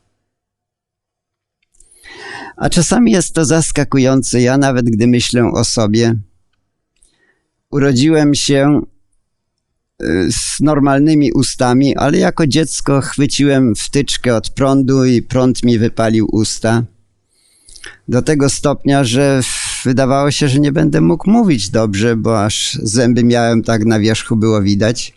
A 2.56 2.70
czasami 2.70 3.12
jest 3.12 3.34
to 3.34 3.44
zaskakujące. 3.44 4.40
Ja 4.40 4.58
nawet 4.58 4.86
gdy 4.86 5.06
myślę 5.06 5.50
o 5.54 5.64
sobie, 5.64 6.14
urodziłem 7.70 8.34
się 8.34 8.80
z 10.30 10.60
normalnymi 10.60 11.32
ustami, 11.32 11.96
ale 11.96 12.18
jako 12.18 12.46
dziecko 12.46 13.00
chwyciłem 13.00 13.74
wtyczkę 13.74 14.36
od 14.36 14.50
prądu 14.50 15.04
i 15.04 15.22
prąd 15.22 15.62
mi 15.62 15.78
wypalił 15.78 16.28
usta. 16.32 16.84
Do 18.08 18.22
tego 18.22 18.50
stopnia, 18.50 19.04
że 19.04 19.40
wydawało 19.84 20.30
się, 20.30 20.48
że 20.48 20.60
nie 20.60 20.72
będę 20.72 21.00
mógł 21.00 21.30
mówić 21.30 21.70
dobrze, 21.70 22.16
bo 22.16 22.44
aż 22.44 22.78
zęby 22.82 23.24
miałem 23.24 23.62
tak 23.62 23.84
na 23.84 24.00
wierzchu 24.00 24.36
było 24.36 24.62
widać. 24.62 25.14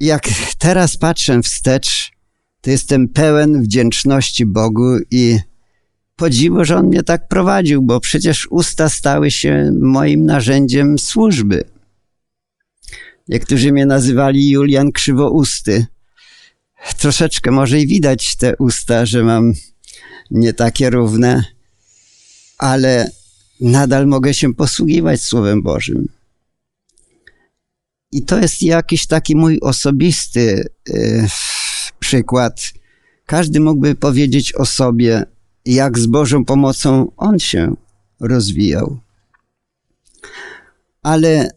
jak 0.00 0.28
teraz 0.58 0.96
patrzę 0.96 1.42
wstecz, 1.42 2.12
to 2.60 2.70
jestem 2.70 3.08
pełen 3.08 3.62
wdzięczności 3.62 4.46
Bogu 4.46 4.98
i 5.10 5.38
podziwu, 6.16 6.64
że 6.64 6.76
On 6.76 6.86
mnie 6.86 7.02
tak 7.02 7.28
prowadził, 7.28 7.82
bo 7.82 8.00
przecież 8.00 8.46
usta 8.50 8.88
stały 8.88 9.30
się 9.30 9.72
moim 9.80 10.26
narzędziem 10.26 10.98
służby. 10.98 11.75
Niektórzy 13.28 13.72
mnie 13.72 13.86
nazywali 13.86 14.50
Julian 14.50 14.92
Krzywousty. 14.92 15.86
Troszeczkę 16.98 17.50
może 17.50 17.80
i 17.80 17.86
widać 17.86 18.36
te 18.36 18.56
usta, 18.56 19.06
że 19.06 19.24
mam 19.24 19.52
nie 20.30 20.52
takie 20.52 20.90
równe, 20.90 21.44
ale 22.58 23.10
nadal 23.60 24.06
mogę 24.06 24.34
się 24.34 24.54
posługiwać 24.54 25.22
Słowem 25.22 25.62
Bożym. 25.62 26.08
I 28.12 28.22
to 28.22 28.38
jest 28.38 28.62
jakiś 28.62 29.06
taki 29.06 29.36
mój 29.36 29.60
osobisty 29.60 30.68
y, 30.88 31.26
przykład. 31.98 32.72
Każdy 33.26 33.60
mógłby 33.60 33.94
powiedzieć 33.94 34.52
o 34.52 34.66
sobie, 34.66 35.24
jak 35.64 35.98
z 35.98 36.06
Bożą 36.06 36.44
pomocą 36.44 37.12
on 37.16 37.38
się 37.38 37.74
rozwijał. 38.20 38.98
Ale 41.02 41.50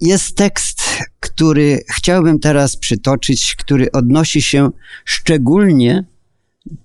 jest 0.00 0.36
tekst, 0.36 0.80
który 1.20 1.84
chciałbym 1.96 2.38
teraz 2.38 2.76
przytoczyć, 2.76 3.54
który 3.56 3.92
odnosi 3.92 4.42
się 4.42 4.70
szczególnie 5.04 6.04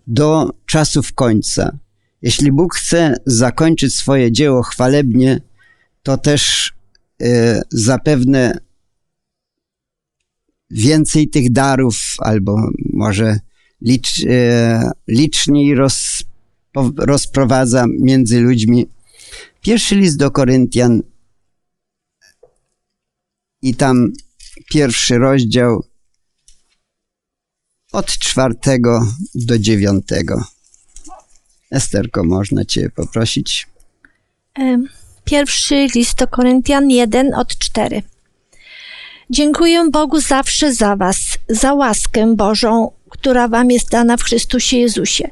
do 0.08 0.49
czasów 0.65 1.13
końca. 1.13 1.78
Jeśli 2.21 2.51
Bóg 2.51 2.75
chce 2.75 3.15
zakończyć 3.25 3.95
swoje 3.95 4.32
dzieło 4.32 4.63
chwalebnie, 4.63 5.41
to 6.04 6.17
też 6.17 6.73
y, 7.21 7.62
zapewne 7.69 8.58
więcej 10.71 11.28
tych 11.28 11.51
darów, 11.51 12.15
albo 12.19 12.69
może 12.93 13.39
licz, 13.82 14.25
e, 14.30 14.91
liczniej 15.08 15.75
roz, 15.75 16.23
rozprowadza 16.97 17.86
między 17.99 18.39
ludźmi. 18.39 18.88
Pierwszy 19.62 19.95
list 19.95 20.17
do 20.17 20.32
Koryntian 20.32 21.01
i 23.65 23.75
tam 23.75 24.13
pierwszy 24.69 25.17
rozdział 25.17 25.84
od 27.91 28.06
czwartego 28.06 28.99
do 29.36 29.60
dziewiątego. 29.60 30.43
Esterko, 31.71 32.23
można 32.23 32.65
Cię 32.65 32.89
poprosić? 32.95 33.67
Pierwszy 35.23 35.88
list 35.95 36.17
do 36.17 36.28
Koryntian 36.28 36.89
1 36.89 37.34
od 37.34 37.58
4. 37.58 38.01
Dziękuję 39.30 39.89
Bogu 39.91 40.21
zawsze 40.21 40.73
za 40.73 40.95
Was, 40.95 41.17
za 41.49 41.73
łaskę 41.73 42.36
Bożą, 42.36 42.91
która 43.10 43.47
Wam 43.47 43.71
jest 43.71 43.89
dana 43.89 44.17
w 44.17 44.23
Chrystusie 44.23 44.78
Jezusie. 44.78 45.30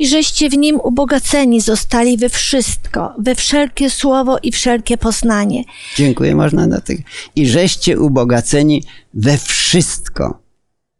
I 0.00 0.08
żeście 0.08 0.50
w 0.50 0.56
Nim 0.56 0.80
ubogaceni 0.80 1.60
zostali 1.60 2.16
we 2.16 2.28
wszystko, 2.28 3.14
we 3.18 3.34
wszelkie 3.34 3.90
słowo 3.90 4.38
i 4.42 4.52
wszelkie 4.52 4.98
poznanie. 4.98 5.64
Dziękuję, 5.96 6.34
można 6.34 6.66
na 6.66 6.80
tych. 6.80 7.00
I 7.36 7.46
żeście 7.46 8.00
ubogaceni 8.00 8.82
we 9.14 9.38
wszystko. 9.38 10.42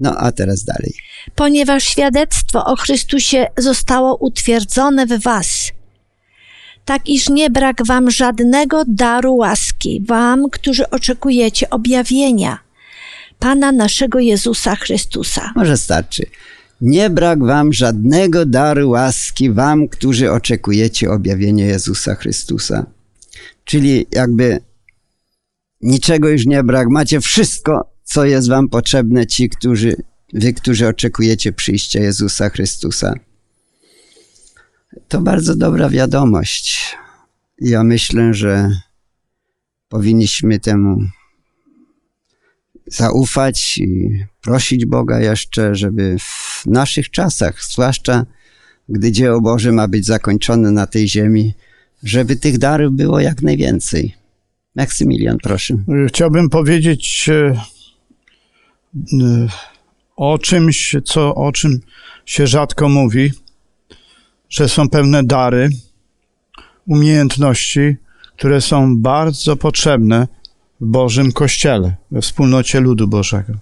No 0.00 0.16
a 0.16 0.32
teraz 0.32 0.64
dalej. 0.64 0.94
Ponieważ 1.34 1.84
świadectwo 1.84 2.64
o 2.64 2.76
Chrystusie 2.76 3.46
zostało 3.58 4.16
utwierdzone 4.16 5.06
w 5.06 5.22
Was 5.22 5.72
tak 6.84 7.08
iż 7.08 7.28
nie 7.28 7.50
brak 7.50 7.86
wam 7.86 8.10
żadnego 8.10 8.82
daru 8.86 9.36
łaski, 9.36 10.02
wam, 10.06 10.50
którzy 10.50 10.90
oczekujecie 10.90 11.70
objawienia 11.70 12.58
Pana 13.38 13.72
naszego 13.72 14.18
Jezusa 14.18 14.76
Chrystusa. 14.76 15.52
Może 15.56 15.76
starczy. 15.76 16.26
Nie 16.80 17.10
brak 17.10 17.44
wam 17.44 17.72
żadnego 17.72 18.46
daru 18.46 18.90
łaski, 18.90 19.50
wam, 19.50 19.88
którzy 19.88 20.32
oczekujecie 20.32 21.10
objawienia 21.10 21.66
Jezusa 21.66 22.14
Chrystusa. 22.14 22.86
Czyli 23.64 24.06
jakby 24.12 24.60
niczego 25.80 26.28
już 26.28 26.46
nie 26.46 26.62
brak, 26.62 26.88
macie 26.88 27.20
wszystko, 27.20 27.90
co 28.04 28.24
jest 28.24 28.48
wam 28.48 28.68
potrzebne, 28.68 29.26
ci, 29.26 29.48
którzy, 29.48 29.96
wy, 30.32 30.52
którzy 30.52 30.88
oczekujecie 30.88 31.52
przyjścia 31.52 32.00
Jezusa 32.00 32.48
Chrystusa. 32.48 33.14
To 35.08 35.20
bardzo 35.20 35.56
dobra 35.56 35.88
wiadomość. 35.88 36.96
Ja 37.60 37.84
myślę, 37.84 38.34
że 38.34 38.70
powinniśmy 39.88 40.58
temu 40.60 40.98
zaufać 42.90 43.78
i 43.78 44.10
prosić 44.40 44.86
Boga 44.86 45.20
jeszcze, 45.20 45.74
żeby 45.74 46.16
w 46.18 46.62
naszych 46.66 47.10
czasach, 47.10 47.64
zwłaszcza 47.64 48.26
gdy 48.88 49.12
dzieło 49.12 49.40
Boże 49.40 49.72
ma 49.72 49.88
być 49.88 50.06
zakończone 50.06 50.70
na 50.70 50.86
tej 50.86 51.08
ziemi, 51.08 51.54
żeby 52.02 52.36
tych 52.36 52.58
darów 52.58 52.92
było 52.94 53.20
jak 53.20 53.42
najwięcej. 53.42 54.14
Maksymilian, 54.76 55.38
proszę. 55.42 55.74
Chciałbym 56.08 56.48
powiedzieć 56.48 57.28
e, 57.28 57.54
o 60.16 60.38
czymś, 60.38 60.96
co, 61.04 61.34
o 61.34 61.52
czym 61.52 61.80
się 62.24 62.46
rzadko 62.46 62.88
mówi 62.88 63.30
że 64.50 64.68
są 64.68 64.88
pewne 64.88 65.24
dary, 65.24 65.68
umiejętności, 66.86 67.96
które 68.36 68.60
są 68.60 68.96
bardzo 68.96 69.56
potrzebne 69.56 70.28
Bożym 70.80 71.32
Kościele, 71.32 71.96
we 72.10 72.20
wspólnocie 72.20 72.80
ludu 72.80 73.08
Bożego. 73.08 73.52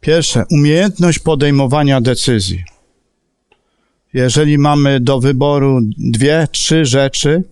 Pierwsze, 0.00 0.44
umiejętność 0.50 1.18
podejmowania 1.18 2.00
decyzji. 2.00 2.64
Jeżeli 4.12 4.58
mamy 4.58 5.00
do 5.00 5.20
wyboru 5.20 5.80
dwie, 5.98 6.48
trzy 6.52 6.84
rzeczy, 6.84 7.42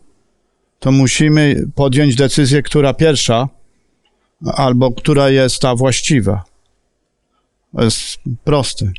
to 0.78 0.92
musimy 0.92 1.66
podjąć 1.74 2.16
decyzję, 2.16 2.62
która 2.62 2.94
pierwsza, 2.94 3.48
albo 4.46 4.92
która 4.92 5.30
jest 5.30 5.60
ta 5.62 5.74
właściwa. 5.74 6.44
To 7.76 7.84
jest 7.84 8.18
proste. 8.44 8.92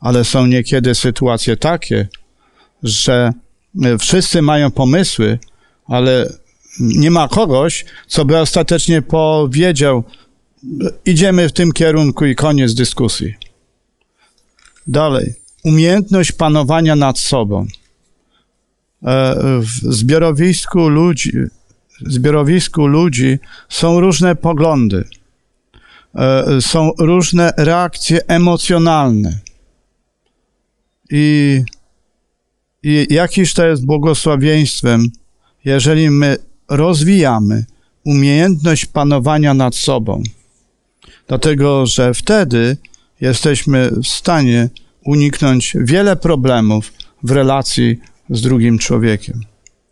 Ale 0.00 0.24
są 0.24 0.46
niekiedy 0.46 0.94
sytuacje 0.94 1.56
takie, 1.56 2.08
że 2.82 3.32
e, 3.84 3.98
wszyscy 3.98 4.42
mają 4.42 4.70
pomysły, 4.70 5.38
ale 5.86 6.32
nie 6.80 7.10
ma 7.10 7.28
kogoś, 7.28 7.84
co 8.06 8.24
by 8.24 8.38
ostatecznie 8.38 9.02
powiedział, 9.02 10.04
idziemy 11.04 11.48
w 11.48 11.52
tym 11.52 11.72
kierunku 11.72 12.24
i 12.26 12.34
koniec 12.34 12.74
dyskusji. 12.74 13.34
Dalej. 14.86 15.34
Umiejętność 15.64 16.32
panowania 16.32 16.96
nad 16.96 17.18
sobą. 17.18 17.66
E, 19.02 19.34
w 19.60 19.94
zbiorowisku 19.94 20.88
ludzi, 20.88 21.32
w 22.00 22.12
zbiorowisku 22.12 22.86
ludzi 22.86 23.38
są 23.68 24.00
różne 24.00 24.36
poglądy, 24.36 25.04
e, 26.14 26.60
są 26.60 26.92
różne 26.98 27.52
reakcje 27.56 28.26
emocjonalne. 28.26 29.38
I 31.10 31.60
i 32.84 33.06
jakiż 33.10 33.54
to 33.54 33.66
jest 33.66 33.86
błogosławieństwem, 33.86 35.10
jeżeli 35.64 36.10
my 36.10 36.36
rozwijamy 36.68 37.64
umiejętność 38.04 38.86
panowania 38.86 39.54
nad 39.54 39.74
sobą. 39.74 40.22
Dlatego, 41.28 41.86
że 41.86 42.14
wtedy 42.14 42.76
jesteśmy 43.20 43.90
w 43.90 44.06
stanie 44.06 44.68
uniknąć 45.04 45.76
wiele 45.80 46.16
problemów 46.16 46.92
w 47.22 47.30
relacji 47.30 48.00
z 48.30 48.40
drugim 48.40 48.78
człowiekiem. 48.78 49.40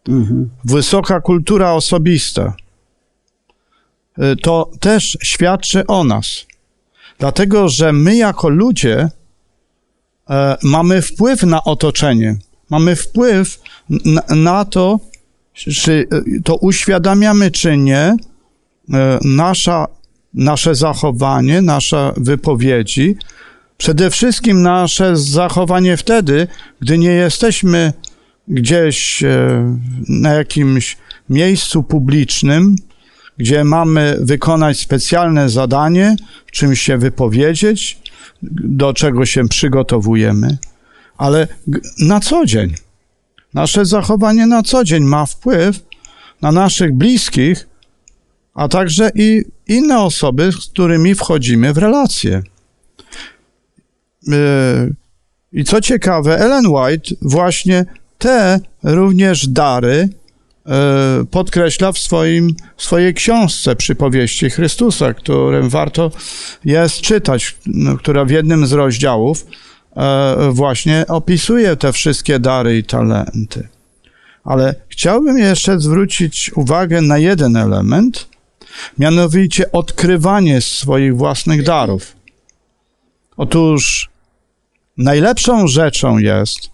Mhm. 0.08 0.50
Wysoka 0.64 1.20
kultura 1.20 1.72
osobista 1.72 2.54
y, 4.18 4.36
to 4.36 4.70
też 4.80 5.18
świadczy 5.22 5.86
o 5.86 6.04
nas. 6.04 6.46
Dlatego, 7.18 7.68
że 7.68 7.92
my 7.92 8.16
jako 8.16 8.48
ludzie 8.48 9.08
e, 10.30 10.56
mamy 10.62 11.02
wpływ 11.02 11.42
na 11.42 11.64
otoczenie 11.64 12.36
mamy 12.72 12.96
wpływ 12.96 13.60
na, 13.88 14.22
na 14.36 14.64
to, 14.64 15.00
czy 15.54 16.08
to 16.44 16.56
uświadamiamy, 16.56 17.50
czy 17.50 17.76
nie, 17.76 18.16
e, 18.92 19.18
nasza, 19.24 19.86
nasze 20.34 20.74
zachowanie, 20.74 21.62
nasze 21.62 22.12
wypowiedzi, 22.16 23.16
przede 23.76 24.10
wszystkim 24.10 24.62
nasze 24.62 25.16
zachowanie 25.16 25.96
wtedy, 25.96 26.46
gdy 26.80 26.98
nie 26.98 27.10
jesteśmy 27.10 27.92
gdzieś 28.48 29.22
e, 29.22 29.78
na 30.08 30.32
jakimś 30.32 30.96
miejscu 31.28 31.82
publicznym, 31.82 32.76
gdzie 33.38 33.64
mamy 33.64 34.18
wykonać 34.20 34.78
specjalne 34.78 35.48
zadanie, 35.48 36.16
czymś 36.52 36.80
się 36.80 36.98
wypowiedzieć, 36.98 37.98
do 38.62 38.94
czego 38.94 39.26
się 39.26 39.48
przygotowujemy 39.48 40.58
ale 41.22 41.48
na 41.98 42.20
co 42.20 42.46
dzień. 42.46 42.74
Nasze 43.54 43.84
zachowanie 43.84 44.46
na 44.46 44.62
co 44.62 44.84
dzień 44.84 45.04
ma 45.04 45.26
wpływ 45.26 45.80
na 46.42 46.52
naszych 46.52 46.94
bliskich 46.94 47.68
a 48.54 48.68
także 48.68 49.10
i 49.14 49.44
inne 49.68 50.00
osoby, 50.00 50.52
z 50.52 50.66
którymi 50.66 51.14
wchodzimy 51.14 51.72
w 51.72 51.78
relacje. 51.78 52.42
Yy, 54.26 54.34
I 55.52 55.64
co 55.64 55.80
ciekawe, 55.80 56.38
Ellen 56.38 56.66
White 56.66 57.14
właśnie 57.22 57.84
te 58.18 58.60
również 58.82 59.48
dary 59.48 60.08
yy, 60.66 60.72
podkreśla 61.30 61.92
w 61.92 61.98
swoim, 61.98 62.54
swojej 62.76 63.14
książce 63.14 63.76
Przypowieści 63.76 64.50
Chrystusa, 64.50 65.14
którym 65.14 65.68
warto 65.68 66.10
jest 66.64 67.00
czytać, 67.00 67.56
no, 67.66 67.96
która 67.96 68.24
w 68.24 68.30
jednym 68.30 68.66
z 68.66 68.72
rozdziałów 68.72 69.46
właśnie 70.50 71.04
opisuje 71.08 71.76
te 71.76 71.92
wszystkie 71.92 72.38
dary 72.38 72.78
i 72.78 72.84
talenty. 72.84 73.68
Ale 74.44 74.74
chciałbym 74.88 75.38
jeszcze 75.38 75.80
zwrócić 75.80 76.50
uwagę 76.54 77.00
na 77.00 77.18
jeden 77.18 77.56
element, 77.56 78.28
mianowicie 78.98 79.72
odkrywanie 79.72 80.60
swoich 80.60 81.16
własnych 81.16 81.62
darów. 81.62 82.16
Otóż 83.36 84.10
najlepszą 84.98 85.66
rzeczą 85.66 86.18
jest, 86.18 86.70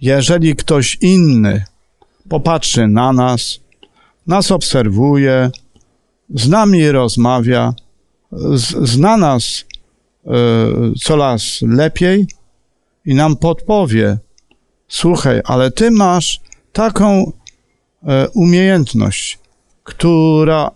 jeżeli 0.00 0.56
ktoś 0.56 0.98
inny 1.00 1.64
popatrzy 2.28 2.86
na 2.86 3.12
nas, 3.12 3.60
nas 4.26 4.50
obserwuje, 4.50 5.50
z 6.34 6.48
nami 6.48 6.90
rozmawia, 6.90 7.74
zna 8.82 9.16
nas 9.16 9.64
coraz 11.02 11.62
lepiej 11.62 12.26
i 13.04 13.14
nam 13.14 13.36
podpowie: 13.36 14.18
Słuchaj, 14.88 15.40
ale 15.44 15.70
ty 15.70 15.90
masz 15.90 16.40
taką 16.72 17.32
e, 18.02 18.28
umiejętność, 18.28 19.38
która 19.84 20.70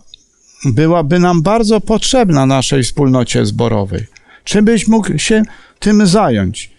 byłaby 0.65 1.19
nam 1.19 1.41
bardzo 1.41 1.81
potrzebna 1.81 2.45
naszej 2.45 2.83
wspólnocie 2.83 3.45
zborowej. 3.45 4.05
Czy 4.43 4.61
byś 4.61 4.87
mógł 4.87 5.17
się 5.17 5.43
tym 5.79 6.07
zająć? 6.07 6.71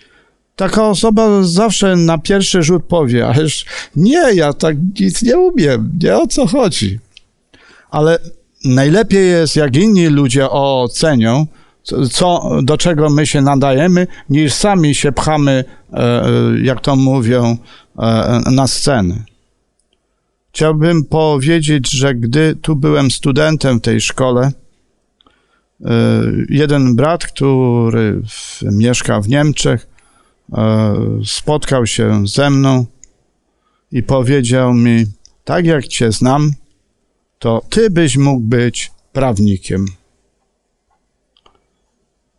Taka 0.56 0.88
osoba 0.88 1.42
zawsze 1.42 1.96
na 1.96 2.18
pierwszy 2.18 2.62
rzut 2.62 2.84
powie, 2.84 3.26
ależ 3.26 3.64
nie, 3.96 4.34
ja 4.34 4.52
tak 4.52 4.76
nic 5.00 5.22
nie 5.22 5.38
umiem, 5.38 5.98
nie 6.02 6.16
o 6.16 6.26
co 6.26 6.46
chodzi. 6.46 6.98
Ale 7.90 8.18
najlepiej 8.64 9.28
jest, 9.28 9.56
jak 9.56 9.76
inni 9.76 10.06
ludzie 10.06 10.50
ocenią, 10.50 11.46
co, 12.10 12.50
do 12.62 12.78
czego 12.78 13.10
my 13.10 13.26
się 13.26 13.40
nadajemy, 13.40 14.06
niż 14.30 14.52
sami 14.52 14.94
się 14.94 15.12
pchamy, 15.12 15.64
e, 15.92 16.24
jak 16.62 16.80
to 16.80 16.96
mówią, 16.96 17.56
e, 17.98 18.42
na 18.50 18.66
scenę. 18.66 19.24
Chciałbym 20.52 21.04
powiedzieć, 21.04 21.90
że 21.90 22.14
gdy 22.14 22.56
tu 22.62 22.76
byłem 22.76 23.10
studentem 23.10 23.78
w 23.78 23.82
tej 23.82 24.00
szkole, 24.00 24.52
e, 25.84 25.90
jeden 26.48 26.96
brat, 26.96 27.26
który 27.26 28.22
mieszka 28.62 29.20
w 29.20 29.28
Niemczech, 29.28 29.94
spotkał 31.24 31.86
się 31.86 32.26
ze 32.26 32.50
mną 32.50 32.86
i 33.92 34.02
powiedział 34.02 34.74
mi: 34.74 35.04
Tak 35.44 35.66
jak 35.66 35.86
Cię 35.86 36.12
znam, 36.12 36.50
to 37.38 37.62
Ty 37.70 37.90
byś 37.90 38.16
mógł 38.16 38.40
być 38.40 38.92
prawnikiem 39.12 39.86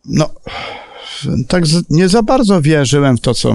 no, 0.08 0.30
tak 1.48 1.64
nie 1.90 2.08
za 2.08 2.22
bardzo 2.22 2.62
wierzyłem 2.62 3.16
w 3.16 3.20
to, 3.20 3.34
co, 3.34 3.54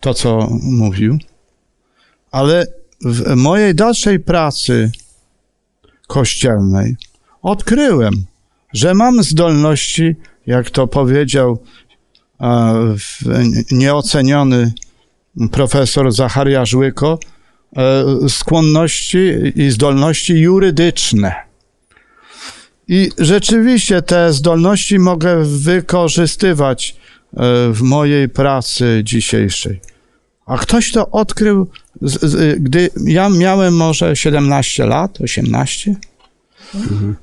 to, 0.00 0.14
co 0.14 0.48
mówił, 0.62 1.18
ale 2.30 2.66
w 3.04 3.34
mojej 3.36 3.74
dalszej 3.74 4.20
pracy 4.20 4.90
kościelnej 6.06 6.96
odkryłem, 7.42 8.24
że 8.72 8.94
mam 8.94 9.22
zdolności, 9.22 10.16
jak 10.46 10.70
to 10.70 10.86
powiedział 10.86 11.58
nieoceniony 13.70 14.72
profesor 15.50 16.12
Zacharia 16.12 16.64
Żłyko, 16.64 17.18
e, 17.76 18.04
skłonności 18.28 19.32
i 19.56 19.70
zdolności 19.70 20.40
jurydyczne. 20.40 21.49
I 22.92 23.10
rzeczywiście 23.18 24.02
te 24.02 24.32
zdolności 24.32 24.98
mogę 24.98 25.44
wykorzystywać 25.44 26.96
e, 27.32 27.36
w 27.72 27.82
mojej 27.82 28.28
pracy 28.28 29.00
dzisiejszej. 29.04 29.80
A 30.46 30.58
ktoś 30.58 30.92
to 30.92 31.10
odkrył, 31.10 31.68
gdy 32.58 32.90
ja 33.04 33.28
miałem 33.28 33.76
może 33.76 34.16
17 34.16 34.86
lat, 34.86 35.20
18. 35.20 35.94
Mhm. 36.74 37.16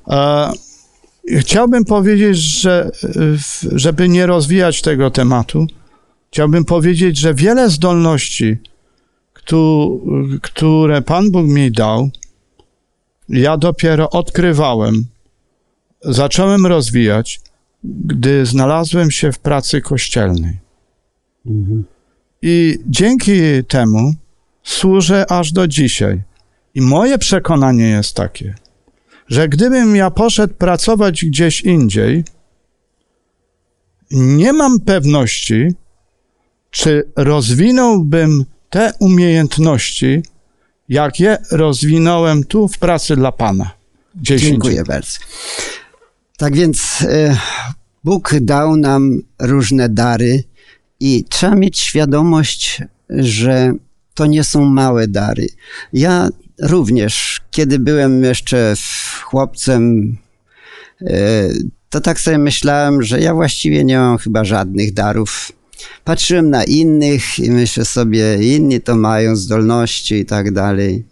Chciałbym 1.38 1.84
powiedzieć, 1.84 2.36
że 2.36 2.90
żeby 3.72 4.08
nie 4.08 4.26
rozwijać 4.26 4.82
tego 4.82 5.10
tematu, 5.10 5.66
chciałbym 6.32 6.64
powiedzieć, 6.64 7.18
że 7.18 7.34
wiele 7.34 7.70
zdolności, 7.70 8.56
które 10.42 11.02
Pan 11.02 11.30
Bóg 11.30 11.46
mi 11.46 11.72
dał, 11.72 12.10
ja 13.28 13.56
dopiero 13.56 14.10
odkrywałem 14.10 15.04
zacząłem 16.00 16.66
rozwijać, 16.66 17.40
gdy 17.84 18.46
znalazłem 18.46 19.10
się 19.10 19.32
w 19.32 19.38
pracy 19.38 19.80
kościelnej. 19.80 20.58
Mhm. 21.46 21.84
I 22.42 22.78
dzięki 22.86 23.40
temu 23.68 24.14
służę 24.62 25.30
aż 25.30 25.52
do 25.52 25.68
dzisiaj. 25.68 26.22
I 26.74 26.80
moje 26.80 27.18
przekonanie 27.18 27.88
jest 27.88 28.16
takie, 28.16 28.54
że 29.28 29.48
gdybym 29.48 29.96
ja 29.96 30.10
poszedł 30.10 30.54
pracować 30.54 31.24
gdzieś 31.24 31.60
indziej, 31.60 32.24
nie 34.10 34.52
mam 34.52 34.80
pewności, 34.80 35.68
czy 36.70 37.12
rozwinąłbym 37.16 38.44
te 38.70 38.92
umiejętności, 39.00 40.22
jak 40.88 41.20
je 41.20 41.38
rozwinąłem 41.50 42.44
tu 42.44 42.68
w 42.68 42.78
pracy 42.78 43.16
dla 43.16 43.32
Pana. 43.32 43.70
Dziękuję 44.16 44.84
bardzo. 44.84 45.18
Tak 46.38 46.56
więc 46.56 47.02
e, 47.02 47.36
Bóg 48.04 48.34
dał 48.40 48.76
nam 48.76 49.20
różne 49.38 49.88
dary 49.88 50.44
i 51.00 51.24
trzeba 51.28 51.54
mieć 51.54 51.78
świadomość, 51.78 52.82
że 53.10 53.72
to 54.14 54.26
nie 54.26 54.44
są 54.44 54.64
małe 54.64 55.08
dary. 55.08 55.46
Ja 55.92 56.28
również, 56.62 57.40
kiedy 57.50 57.78
byłem 57.78 58.24
jeszcze 58.24 58.74
chłopcem, 59.22 60.16
e, 61.00 61.48
to 61.90 62.00
tak 62.00 62.20
sobie 62.20 62.38
myślałem, 62.38 63.02
że 63.02 63.20
ja 63.20 63.34
właściwie 63.34 63.84
nie 63.84 63.98
mam 63.98 64.18
chyba 64.18 64.44
żadnych 64.44 64.94
darów. 64.94 65.52
Patrzyłem 66.04 66.50
na 66.50 66.64
innych 66.64 67.38
i 67.38 67.50
myślę 67.50 67.84
sobie, 67.84 68.56
inni 68.56 68.80
to 68.80 68.96
mają 68.96 69.36
zdolności 69.36 70.14
i 70.14 70.24
tak 70.24 70.52
dalej. 70.52 71.06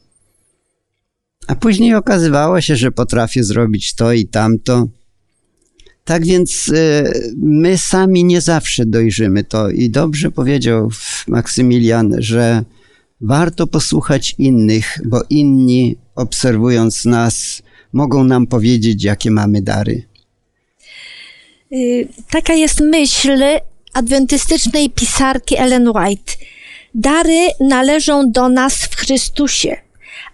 A 1.46 1.54
później 1.54 1.94
okazywało 1.94 2.60
się, 2.60 2.76
że 2.76 2.92
potrafię 2.92 3.44
zrobić 3.44 3.94
to 3.94 4.12
i 4.12 4.26
tamto. 4.26 4.88
Tak 6.06 6.24
więc 6.24 6.72
e, 6.74 7.04
my 7.36 7.78
sami 7.78 8.24
nie 8.24 8.40
zawsze 8.40 8.86
dojrzymy 8.86 9.44
to 9.44 9.70
i 9.70 9.90
dobrze 9.90 10.30
powiedział 10.30 10.90
Maksymilian, 11.28 12.14
że 12.18 12.64
warto 13.20 13.66
posłuchać 13.66 14.34
innych, 14.38 14.98
bo 15.04 15.22
inni 15.30 15.96
obserwując 16.14 17.04
nas 17.04 17.62
mogą 17.92 18.24
nam 18.24 18.46
powiedzieć, 18.46 19.04
jakie 19.04 19.30
mamy 19.30 19.62
dary. 19.62 20.02
Y, 21.72 22.08
taka 22.30 22.54
jest 22.54 22.80
myśl 22.80 23.42
adwentystycznej 23.92 24.90
pisarki 24.90 25.56
Ellen 25.58 25.88
White. 25.88 26.32
Dary 26.94 27.48
należą 27.60 28.32
do 28.32 28.48
nas 28.48 28.74
w 28.74 28.96
Chrystusie, 28.96 29.76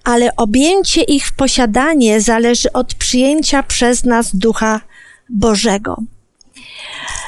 ale 0.05 0.37
objęcie 0.37 1.03
ich 1.03 1.27
w 1.27 1.33
posiadanie 1.33 2.21
zależy 2.21 2.73
od 2.73 2.95
przyjęcia 2.95 3.63
przez 3.63 4.05
nas 4.05 4.37
Ducha 4.37 4.81
Bożego. 5.29 5.97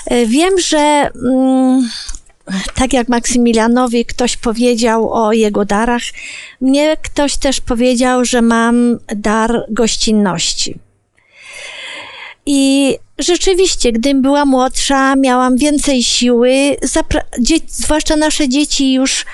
E, 0.06 0.26
wiem, 0.26 0.58
że 0.58 1.10
mm, 1.14 1.88
tak 2.74 2.92
jak 2.92 3.08
Maksymilianowi 3.08 4.04
ktoś 4.04 4.36
powiedział 4.36 5.12
o 5.12 5.32
jego 5.32 5.64
darach, 5.64 6.02
mnie 6.60 6.96
ktoś 7.02 7.36
też 7.36 7.60
powiedział, 7.60 8.24
że 8.24 8.42
mam 8.42 8.98
dar 9.16 9.66
gościnności. 9.70 10.78
I 12.46 12.94
rzeczywiście, 13.18 13.92
gdym 13.92 14.22
była 14.22 14.44
młodsza, 14.44 15.16
miałam 15.16 15.56
więcej 15.56 16.02
siły, 16.02 16.76
zwłaszcza 17.68 18.16
nasze 18.16 18.48
dzieci 18.48 18.92
już 18.92 19.20
y, 19.20 19.24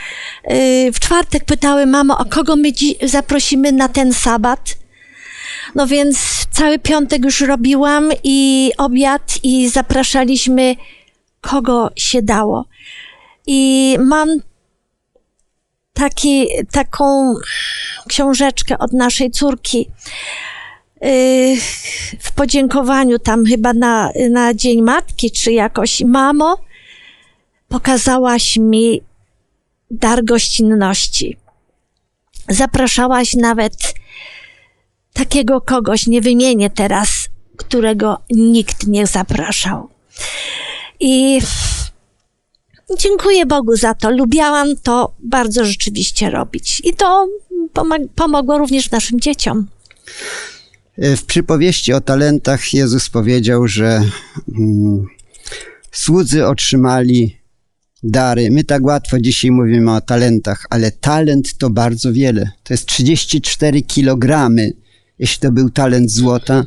w 0.93 1.01
czwartek 1.01 1.45
pytały, 1.45 1.87
mamo, 1.87 2.19
a 2.19 2.25
kogo 2.25 2.57
my 2.57 2.73
zaprosimy 3.03 3.73
na 3.73 3.89
ten 3.89 4.13
sabat? 4.13 4.80
No 5.75 5.87
więc 5.87 6.47
cały 6.51 6.79
piątek 6.79 7.25
już 7.25 7.41
robiłam 7.41 8.11
i 8.25 8.71
obiad 8.79 9.39
i 9.43 9.69
zapraszaliśmy 9.69 10.77
kogo 11.41 11.91
się 11.97 12.23
dało. 12.23 12.65
I 13.47 13.97
mam 14.01 14.29
taki, 15.93 16.47
taką 16.73 17.35
książeczkę 18.09 18.79
od 18.79 18.93
naszej 18.93 19.31
córki. 19.31 19.91
w 22.21 22.33
podziękowaniu 22.35 23.19
tam 23.19 23.45
chyba 23.45 23.73
na, 23.73 24.11
na 24.31 24.55
Dzień 24.55 24.83
Matki, 24.83 25.31
czy 25.31 25.53
jakoś, 25.53 26.01
mamo, 26.01 26.59
pokazałaś 27.69 28.57
mi 28.57 29.03
dar 29.91 30.25
gościnności. 30.25 31.37
Zapraszałaś 32.49 33.35
nawet 33.35 33.95
takiego 35.21 35.61
kogoś, 35.61 36.07
nie 36.07 36.21
wymienię 36.21 36.71
teraz, 36.71 37.29
którego 37.57 38.19
nikt 38.31 38.87
nie 38.87 39.07
zapraszał. 39.07 39.89
I 41.01 41.41
dziękuję 42.99 43.47
Bogu 43.47 43.77
za 43.77 43.95
to. 43.95 44.11
Lubiałam 44.11 44.77
to 44.83 45.15
bardzo 45.19 45.65
rzeczywiście 45.65 46.31
robić. 46.31 46.83
I 46.85 46.95
to 46.95 47.29
pomogło 48.15 48.59
również 48.59 48.91
naszym 48.91 49.21
dzieciom. 49.21 49.67
W 50.99 51.23
przypowieści 51.23 51.93
o 51.93 52.01
talentach 52.01 52.75
Jezus 52.75 53.11
powiedział, 53.11 53.69
że 53.69 54.03
mm, 54.59 55.07
słudzy 55.93 56.47
otrzymali 56.47 57.37
dary. 58.03 58.51
My 58.51 58.65
tak 58.65 58.85
łatwo 58.85 59.19
dzisiaj 59.19 59.51
mówimy 59.51 59.93
o 59.93 60.01
talentach, 60.01 60.67
ale 60.71 60.91
talent 60.91 61.59
to 61.59 61.71
bardzo 61.71 62.13
wiele. 62.13 62.51
To 62.63 62.75
jest 62.75 62.87
34 62.87 63.83
kilogramy. 63.83 64.73
Jeśli 65.21 65.41
to 65.41 65.53
był 65.53 65.71
talent 65.71 66.11
złota, 66.11 66.67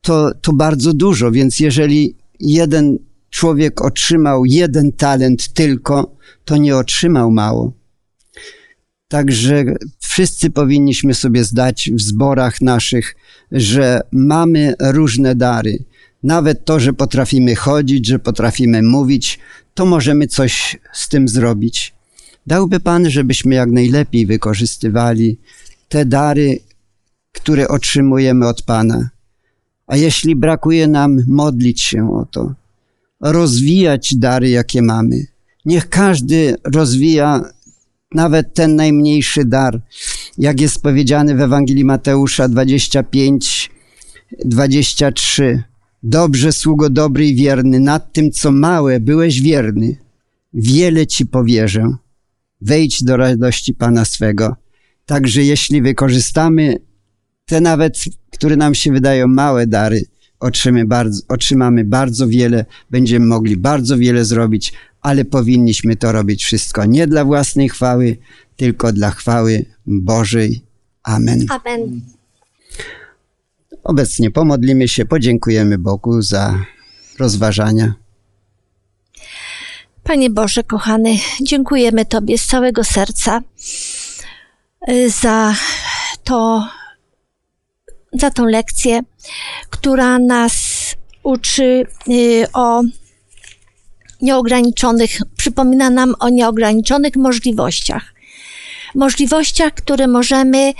to, 0.00 0.30
to 0.40 0.52
bardzo 0.52 0.94
dużo. 0.94 1.30
Więc 1.30 1.60
jeżeli 1.60 2.14
jeden 2.40 2.98
człowiek 3.30 3.84
otrzymał 3.84 4.44
jeden 4.44 4.92
talent 4.92 5.48
tylko, 5.48 6.16
to 6.44 6.56
nie 6.56 6.76
otrzymał 6.76 7.30
mało. 7.30 7.72
Także 9.08 9.64
wszyscy 9.98 10.50
powinniśmy 10.50 11.14
sobie 11.14 11.44
zdać 11.44 11.90
w 11.94 12.00
zborach 12.00 12.60
naszych, 12.60 13.16
że 13.52 14.00
mamy 14.12 14.74
różne 14.80 15.34
dary. 15.34 15.84
Nawet 16.22 16.64
to, 16.64 16.80
że 16.80 16.92
potrafimy 16.92 17.56
chodzić, 17.56 18.06
że 18.06 18.18
potrafimy 18.18 18.82
mówić, 18.82 19.38
to 19.74 19.86
możemy 19.86 20.26
coś 20.26 20.78
z 20.92 21.08
tym 21.08 21.28
zrobić. 21.28 21.94
Dałby 22.46 22.80
Pan, 22.80 23.10
żebyśmy 23.10 23.54
jak 23.54 23.70
najlepiej 23.70 24.26
wykorzystywali 24.26 25.38
te 25.88 26.04
dary, 26.04 26.58
które 27.46 27.68
otrzymujemy 27.68 28.48
od 28.48 28.62
Pana. 28.62 29.10
A 29.86 29.96
jeśli 29.96 30.36
brakuje 30.36 30.88
nam, 30.88 31.18
modlić 31.26 31.80
się 31.80 32.12
o 32.14 32.26
to, 32.30 32.54
rozwijać 33.20 34.14
dary, 34.16 34.48
jakie 34.48 34.82
mamy. 34.82 35.26
Niech 35.64 35.88
każdy 35.88 36.56
rozwija 36.64 37.40
nawet 38.14 38.54
ten 38.54 38.76
najmniejszy 38.76 39.44
dar, 39.44 39.80
jak 40.38 40.60
jest 40.60 40.82
powiedziane 40.82 41.34
w 41.34 41.40
Ewangelii 41.40 41.84
Mateusza 41.84 42.48
25, 42.48 43.70
23. 44.44 45.62
Dobrze, 46.02 46.52
sługo 46.52 46.90
dobry 46.90 47.26
i 47.26 47.34
wierny, 47.34 47.80
nad 47.80 48.12
tym, 48.12 48.30
co 48.30 48.52
małe, 48.52 49.00
byłeś 49.00 49.40
wierny. 49.40 49.96
Wiele 50.54 51.06
ci 51.06 51.26
powierzę. 51.26 51.96
Wejdź 52.60 53.04
do 53.04 53.16
radości 53.16 53.74
Pana 53.74 54.04
swego. 54.04 54.56
Także 55.04 55.42
jeśli 55.42 55.82
wykorzystamy 55.82 56.86
te 57.46 57.60
nawet, 57.60 57.98
które 58.30 58.56
nam 58.56 58.74
się 58.74 58.92
wydają 58.92 59.28
małe 59.28 59.66
dary, 59.66 60.02
otrzymamy 60.40 60.86
bardzo, 60.86 61.22
otrzymamy 61.28 61.84
bardzo 61.84 62.28
wiele, 62.28 62.64
będziemy 62.90 63.26
mogli 63.26 63.56
bardzo 63.56 63.98
wiele 63.98 64.24
zrobić, 64.24 64.72
ale 65.00 65.24
powinniśmy 65.24 65.96
to 65.96 66.12
robić 66.12 66.44
wszystko 66.44 66.84
nie 66.84 67.06
dla 67.06 67.24
własnej 67.24 67.68
chwały, 67.68 68.16
tylko 68.56 68.92
dla 68.92 69.10
chwały 69.10 69.64
Bożej. 69.86 70.62
Amen. 71.02 71.46
Amen. 71.48 72.00
Obecnie 73.84 74.30
pomodlimy 74.30 74.88
się, 74.88 75.04
podziękujemy 75.04 75.78
Bogu 75.78 76.22
za 76.22 76.64
rozważania. 77.18 77.94
Panie 80.02 80.30
Boże, 80.30 80.62
kochany, 80.64 81.16
dziękujemy 81.42 82.04
Tobie 82.04 82.38
z 82.38 82.46
całego 82.46 82.84
serca 82.84 83.40
y, 84.88 85.10
za 85.10 85.54
to, 86.24 86.68
za 88.12 88.30
tą 88.30 88.44
lekcję, 88.44 89.00
która 89.70 90.18
nas 90.18 90.54
uczy 91.22 91.86
y, 92.08 92.46
o 92.52 92.82
nieograniczonych, 94.22 95.18
przypomina 95.36 95.90
nam 95.90 96.14
o 96.20 96.28
nieograniczonych 96.28 97.16
możliwościach. 97.16 98.14
Możliwościach, 98.94 99.74
które 99.74 100.06
możemy 100.06 100.74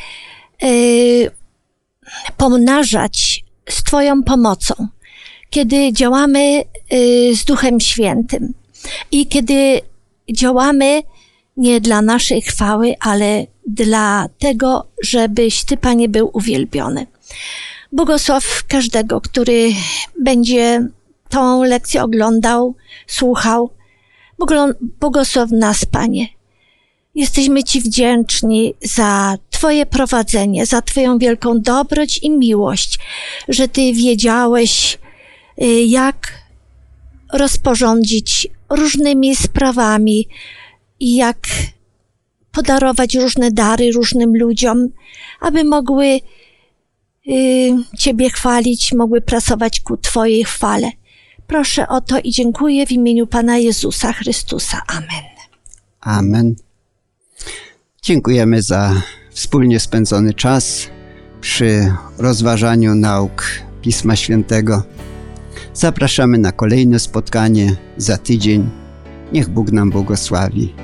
y, 0.62 1.30
pomnażać 2.36 3.44
z 3.68 3.82
Twoją 3.82 4.22
pomocą, 4.22 4.74
kiedy 5.50 5.92
działamy 5.92 6.64
y, 6.92 7.36
z 7.36 7.44
Duchem 7.44 7.80
Świętym 7.80 8.54
i 9.10 9.26
kiedy 9.26 9.80
działamy 10.32 11.02
nie 11.56 11.80
dla 11.80 12.02
naszej 12.02 12.42
chwały, 12.42 12.94
ale 13.00 13.46
dla 13.66 14.28
tego, 14.38 14.86
żebyś 15.02 15.64
Ty, 15.64 15.76
Panie, 15.76 16.08
był 16.08 16.30
uwielbiony. 16.32 17.06
Błogosław 17.92 18.64
każdego, 18.68 19.20
który 19.20 19.68
będzie 20.20 20.88
tą 21.28 21.62
lekcję 21.62 22.02
oglądał, 22.02 22.74
słuchał. 23.06 23.70
Błogosław 25.00 25.50
nas, 25.50 25.84
Panie. 25.84 26.28
Jesteśmy 27.14 27.64
Ci 27.64 27.80
wdzięczni 27.80 28.74
za 28.82 29.38
Twoje 29.50 29.86
prowadzenie, 29.86 30.66
za 30.66 30.82
Twoją 30.82 31.18
wielką 31.18 31.60
dobroć 31.60 32.18
i 32.18 32.30
miłość, 32.30 32.98
że 33.48 33.68
Ty 33.68 33.92
wiedziałeś, 33.92 34.98
y, 35.62 35.66
jak 35.82 36.32
rozporządzić 37.32 38.48
różnymi 38.70 39.36
sprawami 39.36 40.28
i 41.00 41.16
jak 41.16 41.38
podarować 42.52 43.14
różne 43.14 43.50
dary 43.50 43.92
różnym 43.92 44.36
ludziom, 44.36 44.88
aby 45.40 45.64
mogły 45.64 46.20
Ciebie 47.98 48.30
chwalić, 48.30 48.92
mogły 48.92 49.20
pracować 49.20 49.80
ku 49.80 49.96
Twojej 49.96 50.44
chwale. 50.44 50.90
Proszę 51.46 51.88
o 51.88 52.00
to 52.00 52.18
i 52.18 52.30
dziękuję 52.30 52.86
w 52.86 52.92
imieniu 52.92 53.26
Pana 53.26 53.58
Jezusa 53.58 54.12
Chrystusa. 54.12 54.82
Amen. 54.86 55.24
Amen. 56.00 56.54
Dziękujemy 58.02 58.62
za 58.62 59.02
wspólnie 59.30 59.80
spędzony 59.80 60.34
czas 60.34 60.88
przy 61.40 61.92
rozważaniu 62.18 62.94
nauk 62.94 63.44
Pisma 63.82 64.16
Świętego. 64.16 64.82
Zapraszamy 65.74 66.38
na 66.38 66.52
kolejne 66.52 66.98
spotkanie 66.98 67.76
za 67.96 68.18
tydzień. 68.18 68.70
Niech 69.32 69.48
Bóg 69.48 69.72
nam 69.72 69.90
błogosławi. 69.90 70.74